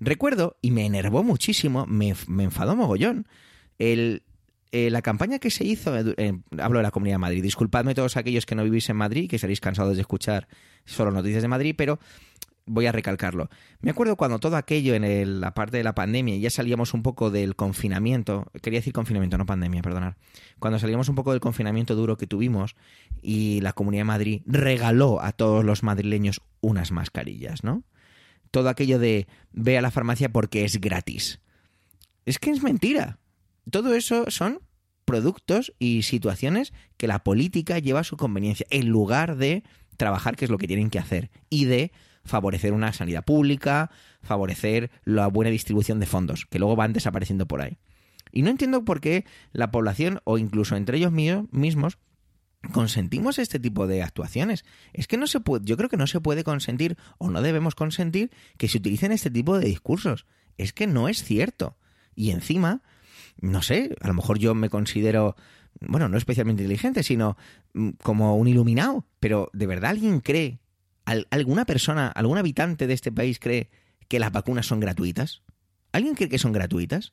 Recuerdo, 0.00 0.58
y 0.60 0.70
me 0.70 0.86
enervó 0.86 1.22
muchísimo, 1.22 1.86
me, 1.86 2.10
enfadó 2.10 2.76
mogollón, 2.76 3.26
el, 3.78 4.22
eh, 4.72 4.90
la 4.90 5.02
campaña 5.02 5.38
que 5.38 5.50
se 5.50 5.64
hizo, 5.64 5.96
eh, 5.96 6.38
hablo 6.58 6.78
de 6.78 6.82
la 6.82 6.90
Comunidad 6.90 7.14
de 7.14 7.18
Madrid, 7.18 7.42
disculpadme 7.42 7.94
todos 7.94 8.16
aquellos 8.16 8.44
que 8.44 8.54
no 8.54 8.64
vivís 8.64 8.88
en 8.90 8.96
Madrid, 8.96 9.30
que 9.30 9.38
seréis 9.38 9.60
cansados 9.60 9.94
de 9.94 10.02
escuchar 10.02 10.48
solo 10.84 11.10
noticias 11.10 11.42
de 11.42 11.48
Madrid, 11.48 11.74
pero 11.76 11.98
voy 12.66 12.86
a 12.86 12.92
recalcarlo. 12.92 13.50
Me 13.80 13.90
acuerdo 13.90 14.16
cuando 14.16 14.38
todo 14.38 14.56
aquello 14.56 14.94
en 14.94 15.40
la 15.40 15.54
parte 15.54 15.76
de 15.76 15.84
la 15.84 15.94
pandemia, 15.94 16.36
ya 16.36 16.50
salíamos 16.50 16.94
un 16.94 17.02
poco 17.02 17.30
del 17.30 17.56
confinamiento, 17.56 18.50
quería 18.62 18.80
decir 18.80 18.92
confinamiento, 18.92 19.38
no 19.38 19.46
pandemia, 19.46 19.82
perdonar. 19.82 20.16
Cuando 20.58 20.78
salíamos 20.78 21.08
un 21.08 21.14
poco 21.14 21.32
del 21.32 21.40
confinamiento 21.40 21.94
duro 21.94 22.16
que 22.16 22.26
tuvimos 22.26 22.76
y 23.22 23.60
la 23.60 23.72
Comunidad 23.72 24.00
de 24.00 24.04
Madrid 24.04 24.42
regaló 24.46 25.20
a 25.20 25.32
todos 25.32 25.64
los 25.64 25.82
madrileños 25.82 26.40
unas 26.60 26.90
mascarillas, 26.90 27.64
¿no? 27.64 27.84
Todo 28.50 28.68
aquello 28.68 28.98
de 28.98 29.26
ve 29.52 29.76
a 29.78 29.82
la 29.82 29.90
farmacia 29.90 30.30
porque 30.30 30.64
es 30.64 30.80
gratis. 30.80 31.40
Es 32.24 32.38
que 32.38 32.50
es 32.50 32.62
mentira. 32.62 33.18
Todo 33.70 33.94
eso 33.94 34.30
son 34.30 34.60
productos 35.04 35.74
y 35.78 36.02
situaciones 36.02 36.72
que 36.96 37.08
la 37.08 37.24
política 37.24 37.78
lleva 37.78 38.00
a 38.00 38.04
su 38.04 38.16
conveniencia, 38.16 38.66
en 38.70 38.88
lugar 38.88 39.36
de 39.36 39.64
trabajar, 39.96 40.36
que 40.36 40.46
es 40.46 40.50
lo 40.50 40.58
que 40.58 40.66
tienen 40.66 40.90
que 40.90 40.98
hacer, 40.98 41.30
y 41.50 41.66
de 41.66 41.92
favorecer 42.24 42.72
una 42.72 42.92
sanidad 42.92 43.24
pública, 43.24 43.90
favorecer 44.22 44.90
la 45.04 45.26
buena 45.28 45.50
distribución 45.50 46.00
de 46.00 46.06
fondos, 46.06 46.46
que 46.46 46.58
luego 46.58 46.76
van 46.76 46.92
desapareciendo 46.92 47.46
por 47.46 47.60
ahí. 47.60 47.78
Y 48.32 48.42
no 48.42 48.50
entiendo 48.50 48.84
por 48.84 49.00
qué 49.00 49.24
la 49.52 49.70
población, 49.70 50.20
o 50.24 50.38
incluso 50.38 50.76
entre 50.76 50.98
ellos 50.98 51.12
mismos, 51.12 51.98
consentimos 52.72 53.38
este 53.38 53.60
tipo 53.60 53.86
de 53.86 54.02
actuaciones. 54.02 54.64
Es 54.92 55.06
que 55.06 55.16
no 55.16 55.26
se 55.26 55.40
puede, 55.40 55.64
yo 55.64 55.76
creo 55.76 55.88
que 55.88 55.96
no 55.96 56.06
se 56.06 56.20
puede 56.20 56.44
consentir 56.44 56.96
o 57.18 57.30
no 57.30 57.42
debemos 57.42 57.74
consentir 57.74 58.30
que 58.58 58.68
se 58.68 58.78
utilicen 58.78 59.12
este 59.12 59.30
tipo 59.30 59.58
de 59.58 59.66
discursos. 59.66 60.26
Es 60.58 60.72
que 60.72 60.86
no 60.86 61.08
es 61.08 61.22
cierto. 61.22 61.76
Y 62.14 62.30
encima, 62.30 62.82
no 63.40 63.62
sé, 63.62 63.94
a 64.00 64.08
lo 64.08 64.14
mejor 64.14 64.38
yo 64.38 64.54
me 64.54 64.70
considero, 64.70 65.36
bueno, 65.80 66.08
no 66.08 66.16
especialmente 66.16 66.62
inteligente, 66.62 67.02
sino 67.02 67.36
mm, 67.74 67.90
como 68.02 68.36
un 68.36 68.48
iluminado, 68.48 69.06
pero 69.20 69.50
¿de 69.52 69.66
verdad 69.66 69.90
alguien 69.90 70.20
cree, 70.20 70.60
alguna 71.04 71.64
persona, 71.64 72.08
algún 72.08 72.38
habitante 72.38 72.86
de 72.86 72.94
este 72.94 73.12
país 73.12 73.38
cree 73.38 73.70
que 74.08 74.18
las 74.18 74.32
vacunas 74.32 74.66
son 74.66 74.80
gratuitas? 74.80 75.42
¿Alguien 75.92 76.14
cree 76.14 76.28
que 76.28 76.38
son 76.38 76.52
gratuitas? 76.52 77.12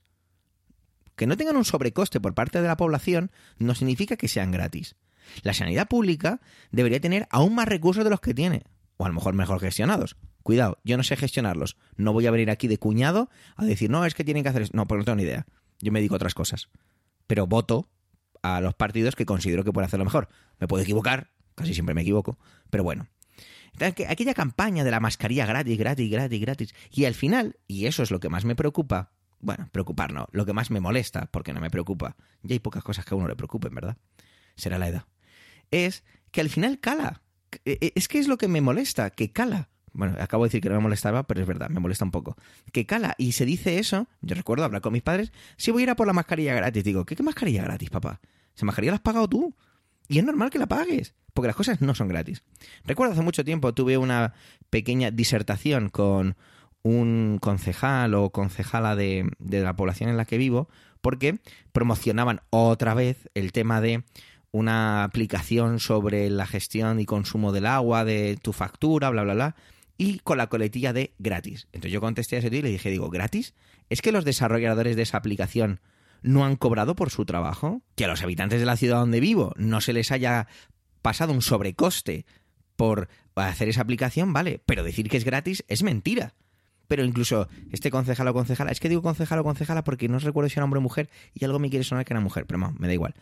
Que 1.16 1.28
no 1.28 1.38
tengan 1.38 1.58
un 1.58 1.66
sobrecoste 1.66 2.20
por 2.20 2.34
parte 2.34 2.62
de 2.62 2.68
la 2.68 2.78
población 2.78 3.32
no 3.58 3.76
significa 3.76 4.18
que 4.18 4.28
sean 4.28 4.52
gratis. 4.52 4.96
La 5.44 5.54
sanidad 5.54 5.88
pública 5.88 6.42
debería 6.72 7.00
tener 7.00 7.28
aún 7.30 7.56
más 7.56 7.68
recursos 7.68 8.04
de 8.04 8.10
los 8.10 8.22
que 8.22 8.34
tiene, 8.34 8.64
o 8.98 9.06
a 9.06 9.10
lo 9.10 9.14
mejor 9.14 9.34
mejor 9.34 9.60
gestionados. 9.60 10.18
Cuidado, 10.44 10.80
yo 10.84 10.98
no 10.98 11.04
sé 11.04 11.16
gestionarlos. 11.16 11.78
No 11.96 12.14
voy 12.14 12.26
a 12.26 12.32
venir 12.32 12.50
aquí 12.50 12.68
de 12.68 12.80
cuñado 12.80 13.30
a 13.56 13.66
decir, 13.66 13.90
no, 13.90 14.06
es 14.06 14.16
que 14.16 14.24
tienen 14.24 14.44
que 14.44 14.50
hacer 14.50 14.64
eso. 14.64 14.72
No, 14.74 14.88
porque 14.88 15.00
no 15.00 15.06
tengo 15.06 15.18
ni 15.18 15.24
idea. 15.24 15.46
Yo 15.80 15.92
me 15.92 16.00
a 16.00 16.14
otras 16.14 16.34
cosas. 16.34 16.70
Pero 17.28 17.48
voto 17.48 17.90
a 18.42 18.62
los 18.62 18.74
partidos 18.74 19.16
que 19.16 19.26
considero 19.26 19.64
que 19.64 19.72
pueden 19.72 19.86
hacerlo 19.88 20.06
mejor. 20.06 20.30
Me 20.60 20.68
puedo 20.68 20.84
equivocar, 20.84 21.32
casi 21.56 21.74
siempre 21.74 21.94
me 21.94 22.02
equivoco, 22.02 22.40
pero 22.70 22.84
bueno. 22.84 23.08
Aquella 23.80 24.34
campaña 24.34 24.84
de 24.84 24.92
la 24.92 25.00
mascarilla 25.00 25.46
gratis, 25.46 25.78
gratis, 25.78 26.12
gratis, 26.12 26.42
gratis. 26.42 26.76
Y 26.92 27.06
al 27.06 27.16
final, 27.16 27.58
y 27.68 27.86
eso 27.86 28.04
es 28.04 28.12
lo 28.12 28.20
que 28.20 28.30
más 28.30 28.46
me 28.46 28.56
preocupa, 28.56 29.12
bueno, 29.40 29.70
preocupar 29.72 30.14
no, 30.14 30.28
lo 30.32 30.46
que 30.46 30.54
más 30.54 30.70
me 30.72 30.80
molesta, 30.80 31.28
porque 31.32 31.54
no 31.54 31.62
me 31.62 31.70
preocupa. 31.70 32.16
Ya 32.44 32.54
hay 32.54 32.60
pocas 32.60 32.84
cosas 32.84 33.06
que 33.06 33.14
a 33.14 33.18
uno 33.18 33.28
le 33.28 33.36
preocupen, 33.36 33.74
¿verdad? 33.74 33.98
Será 34.56 34.78
la 34.78 34.88
edad 34.88 35.06
es 35.72 36.04
que 36.32 36.42
al 36.42 36.50
final 36.50 36.80
cala. 36.80 37.24
E, 37.66 37.78
e, 37.82 37.94
es 37.96 38.08
que 38.08 38.20
es 38.20 38.28
lo 38.28 38.38
que 38.38 38.48
me 38.48 38.62
molesta, 38.62 39.10
que 39.10 39.32
cala. 39.32 39.70
Bueno, 39.94 40.16
acabo 40.20 40.44
de 40.44 40.48
decir 40.48 40.62
que 40.62 40.70
no 40.70 40.76
me 40.76 40.82
molestaba, 40.82 41.24
pero 41.24 41.42
es 41.42 41.48
verdad, 41.48 41.70
me 41.70 41.80
molesta 41.80 42.06
un 42.06 42.12
poco. 42.12 42.38
Que 42.72 42.86
cala 42.86 43.16
y 43.18 43.34
se 43.34 43.46
dice 43.46 43.80
eso. 43.80 44.08
Yo 44.22 44.36
recuerdo 44.36 44.64
hablar 44.64 44.82
con 44.82 44.94
mis 44.94 45.02
padres. 45.02 45.34
Si 45.58 45.72
voy 45.72 45.82
a 45.82 45.84
ir 45.84 45.90
a 45.90 45.96
por 45.96 46.08
la 46.08 46.14
mascarilla 46.14 46.54
gratis, 46.54 46.84
digo, 46.84 47.06
¿qué, 47.06 47.22
mascarilla 47.24 47.64
gratis, 47.64 47.90
papá? 47.90 48.22
Esa 48.56 48.66
mascarilla 48.66 48.92
la 48.92 48.96
has 48.98 49.02
pagado 49.02 49.28
tú. 49.28 49.56
Y 50.12 50.20
es 50.20 50.26
normal 50.26 50.50
que 50.50 50.60
la 50.60 50.68
pagues, 50.68 51.16
porque 51.34 51.48
las 51.48 51.56
cosas 51.56 51.80
no 51.80 51.96
son 51.96 52.10
gratis. 52.10 52.44
Recuerdo 52.84 53.14
hace 53.14 53.22
mucho 53.22 53.46
tiempo 53.46 53.74
tuve 53.74 53.98
una 53.98 54.34
pequeña 54.70 55.10
disertación 55.10 55.88
con 55.88 56.36
un 56.84 57.38
concejal 57.40 58.14
o 58.16 58.30
concejala 58.30 58.98
de, 58.98 59.32
de 59.40 59.62
la 59.62 59.78
población 59.78 60.10
en 60.10 60.18
la 60.18 60.26
que 60.26 60.38
vivo, 60.38 60.68
porque 61.00 61.40
promocionaban 61.72 62.42
otra 62.50 62.94
vez 62.94 63.30
el 63.36 63.54
tema 63.54 63.80
de 63.80 64.04
una 64.52 65.06
aplicación 65.06 65.80
sobre 65.80 66.30
la 66.30 66.46
gestión 66.46 67.00
y 67.00 67.06
consumo 67.06 67.54
del 67.54 67.66
agua, 67.66 68.04
de 68.04 68.38
tu 68.42 68.52
factura, 68.52 69.10
bla, 69.12 69.24
bla, 69.24 69.34
bla, 69.34 69.56
y 69.98 70.20
con 70.20 70.38
la 70.38 70.48
coletilla 70.48 70.92
de 70.92 71.14
gratis. 71.20 71.70
Entonces 71.72 71.94
yo 71.94 72.02
contesté 72.02 72.36
a 72.36 72.40
ese 72.40 72.50
tío 72.50 72.60
y 72.60 72.64
le 72.64 72.70
dije, 72.72 72.90
digo, 72.90 73.10
¿gratis? 73.10 73.54
¿Es 73.90 74.02
que 74.02 74.12
los 74.12 74.26
desarrolladores 74.26 74.98
de 74.98 75.04
esa 75.04 75.16
aplicación 75.16 75.80
no 76.22 76.46
han 76.46 76.56
cobrado 76.56 76.96
por 76.96 77.10
su 77.10 77.26
trabajo? 77.26 77.82
Que 77.96 78.06
a 78.06 78.08
los 78.08 78.24
habitantes 78.24 78.60
de 78.60 78.66
la 78.66 78.78
ciudad 78.78 79.00
donde 79.00 79.20
vivo 79.20 79.54
no 79.58 79.82
se 79.82 79.94
les 79.94 80.12
haya 80.12 80.48
pasado 81.02 81.34
un 81.34 81.42
sobrecoste 81.42 82.26
por 82.76 83.10
hacer 83.36 83.70
esa 83.70 83.82
aplicación, 83.82 84.34
vale, 84.34 84.62
pero 84.66 84.84
decir 84.84 85.10
que 85.10 85.18
es 85.18 85.26
gratis 85.26 85.64
es 85.68 85.84
mentira. 85.84 86.34
Pero 86.88 87.06
incluso 87.06 87.48
este 87.72 87.90
concejal 87.90 88.28
o 88.28 88.34
concejala, 88.34 88.72
es 88.72 88.80
que 88.80 88.90
digo 88.90 89.02
concejal 89.02 89.40
o 89.40 89.44
concejala 89.44 89.84
porque 89.84 90.10
no 90.10 90.20
recuerdo 90.20 90.50
si 90.50 90.60
era 90.60 90.66
hombre 90.66 90.80
o 90.80 90.82
mujer 90.82 91.10
y 91.34 91.46
algo 91.46 91.58
me 91.58 91.70
quiere 91.70 91.86
sonar 91.86 92.06
que 92.06 92.14
era 92.14 92.20
mujer, 92.20 92.46
pero 92.46 92.60
no, 92.60 92.74
me 92.78 92.88
da 92.88 92.94
igual 92.94 93.16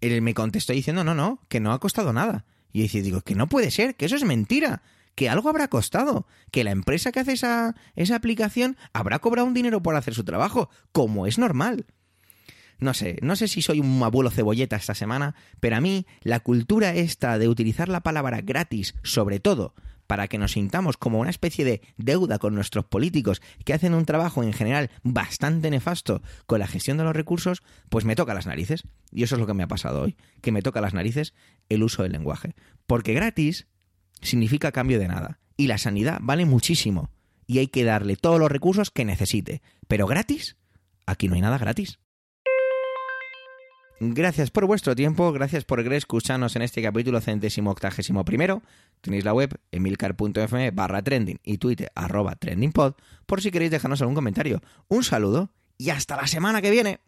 él 0.00 0.22
me 0.22 0.34
contestó 0.34 0.72
diciendo, 0.72 1.04
no, 1.04 1.14
no, 1.14 1.40
que 1.48 1.60
no 1.60 1.72
ha 1.72 1.80
costado 1.80 2.12
nada. 2.12 2.44
Y 2.72 2.86
yo 2.86 3.02
digo, 3.02 3.20
que 3.22 3.34
no 3.34 3.48
puede 3.48 3.70
ser, 3.70 3.96
que 3.96 4.06
eso 4.06 4.16
es 4.16 4.24
mentira, 4.24 4.82
que 5.14 5.28
algo 5.28 5.48
habrá 5.48 5.68
costado, 5.68 6.26
que 6.50 6.64
la 6.64 6.72
empresa 6.72 7.12
que 7.12 7.20
hace 7.20 7.32
esa, 7.32 7.74
esa 7.94 8.16
aplicación 8.16 8.76
habrá 8.92 9.18
cobrado 9.18 9.48
un 9.48 9.54
dinero 9.54 9.82
por 9.82 9.96
hacer 9.96 10.14
su 10.14 10.24
trabajo, 10.24 10.68
como 10.92 11.26
es 11.26 11.38
normal. 11.38 11.86
No 12.78 12.94
sé, 12.94 13.18
no 13.22 13.36
sé 13.36 13.48
si 13.48 13.62
soy 13.62 13.80
un 13.80 14.02
abuelo 14.02 14.30
cebolleta 14.30 14.76
esta 14.76 14.94
semana, 14.94 15.34
pero 15.60 15.76
a 15.76 15.80
mí 15.80 16.06
la 16.22 16.40
cultura 16.40 16.94
esta 16.94 17.38
de 17.38 17.48
utilizar 17.48 17.88
la 17.88 18.02
palabra 18.02 18.42
gratis, 18.42 18.94
sobre 19.02 19.40
todo 19.40 19.74
para 20.06 20.28
que 20.28 20.38
nos 20.38 20.52
sintamos 20.52 20.96
como 20.96 21.18
una 21.18 21.30
especie 21.30 21.64
de 21.64 21.82
deuda 21.96 22.38
con 22.38 22.54
nuestros 22.54 22.84
políticos 22.84 23.42
que 23.64 23.74
hacen 23.74 23.94
un 23.94 24.04
trabajo 24.04 24.42
en 24.42 24.52
general 24.52 24.90
bastante 25.02 25.70
nefasto 25.70 26.22
con 26.46 26.60
la 26.60 26.66
gestión 26.66 26.96
de 26.96 27.04
los 27.04 27.16
recursos, 27.16 27.62
pues 27.88 28.04
me 28.04 28.16
toca 28.16 28.34
las 28.34 28.46
narices. 28.46 28.84
Y 29.10 29.22
eso 29.22 29.34
es 29.34 29.40
lo 29.40 29.46
que 29.46 29.54
me 29.54 29.62
ha 29.62 29.68
pasado 29.68 30.02
hoy, 30.02 30.16
que 30.40 30.52
me 30.52 30.62
toca 30.62 30.80
las 30.80 30.94
narices 30.94 31.34
el 31.68 31.82
uso 31.82 32.02
del 32.02 32.12
lenguaje. 32.12 32.54
Porque 32.86 33.14
gratis 33.14 33.66
significa 34.20 34.72
cambio 34.72 34.98
de 34.98 35.08
nada. 35.08 35.40
Y 35.56 35.66
la 35.66 35.78
sanidad 35.78 36.18
vale 36.22 36.44
muchísimo. 36.44 37.10
Y 37.46 37.58
hay 37.58 37.68
que 37.68 37.84
darle 37.84 38.16
todos 38.16 38.38
los 38.38 38.50
recursos 38.50 38.90
que 38.90 39.04
necesite. 39.04 39.62
Pero 39.88 40.06
gratis, 40.06 40.56
aquí 41.06 41.28
no 41.28 41.34
hay 41.34 41.40
nada 41.40 41.58
gratis. 41.58 41.98
Gracias 43.98 44.50
por 44.50 44.66
vuestro 44.66 44.94
tiempo, 44.94 45.32
gracias 45.32 45.64
por 45.64 45.80
escucharnos 45.80 46.54
en 46.54 46.62
este 46.62 46.82
capítulo 46.82 47.20
centésimo 47.22 47.70
octagésimo 47.70 48.26
primero. 48.26 48.62
Tenéis 49.00 49.24
la 49.24 49.32
web 49.32 49.58
emilcar.fm 49.72 50.70
barra 50.72 51.02
trending 51.02 51.38
y 51.42 51.56
twitter 51.56 51.90
arroba 51.94 52.36
trendingpod 52.36 52.94
por 53.24 53.40
si 53.40 53.50
queréis 53.50 53.70
dejarnos 53.70 54.02
algún 54.02 54.14
comentario. 54.14 54.60
Un 54.88 55.02
saludo 55.02 55.50
y 55.78 55.90
hasta 55.90 56.16
la 56.16 56.26
semana 56.26 56.60
que 56.60 56.70
viene. 56.70 57.00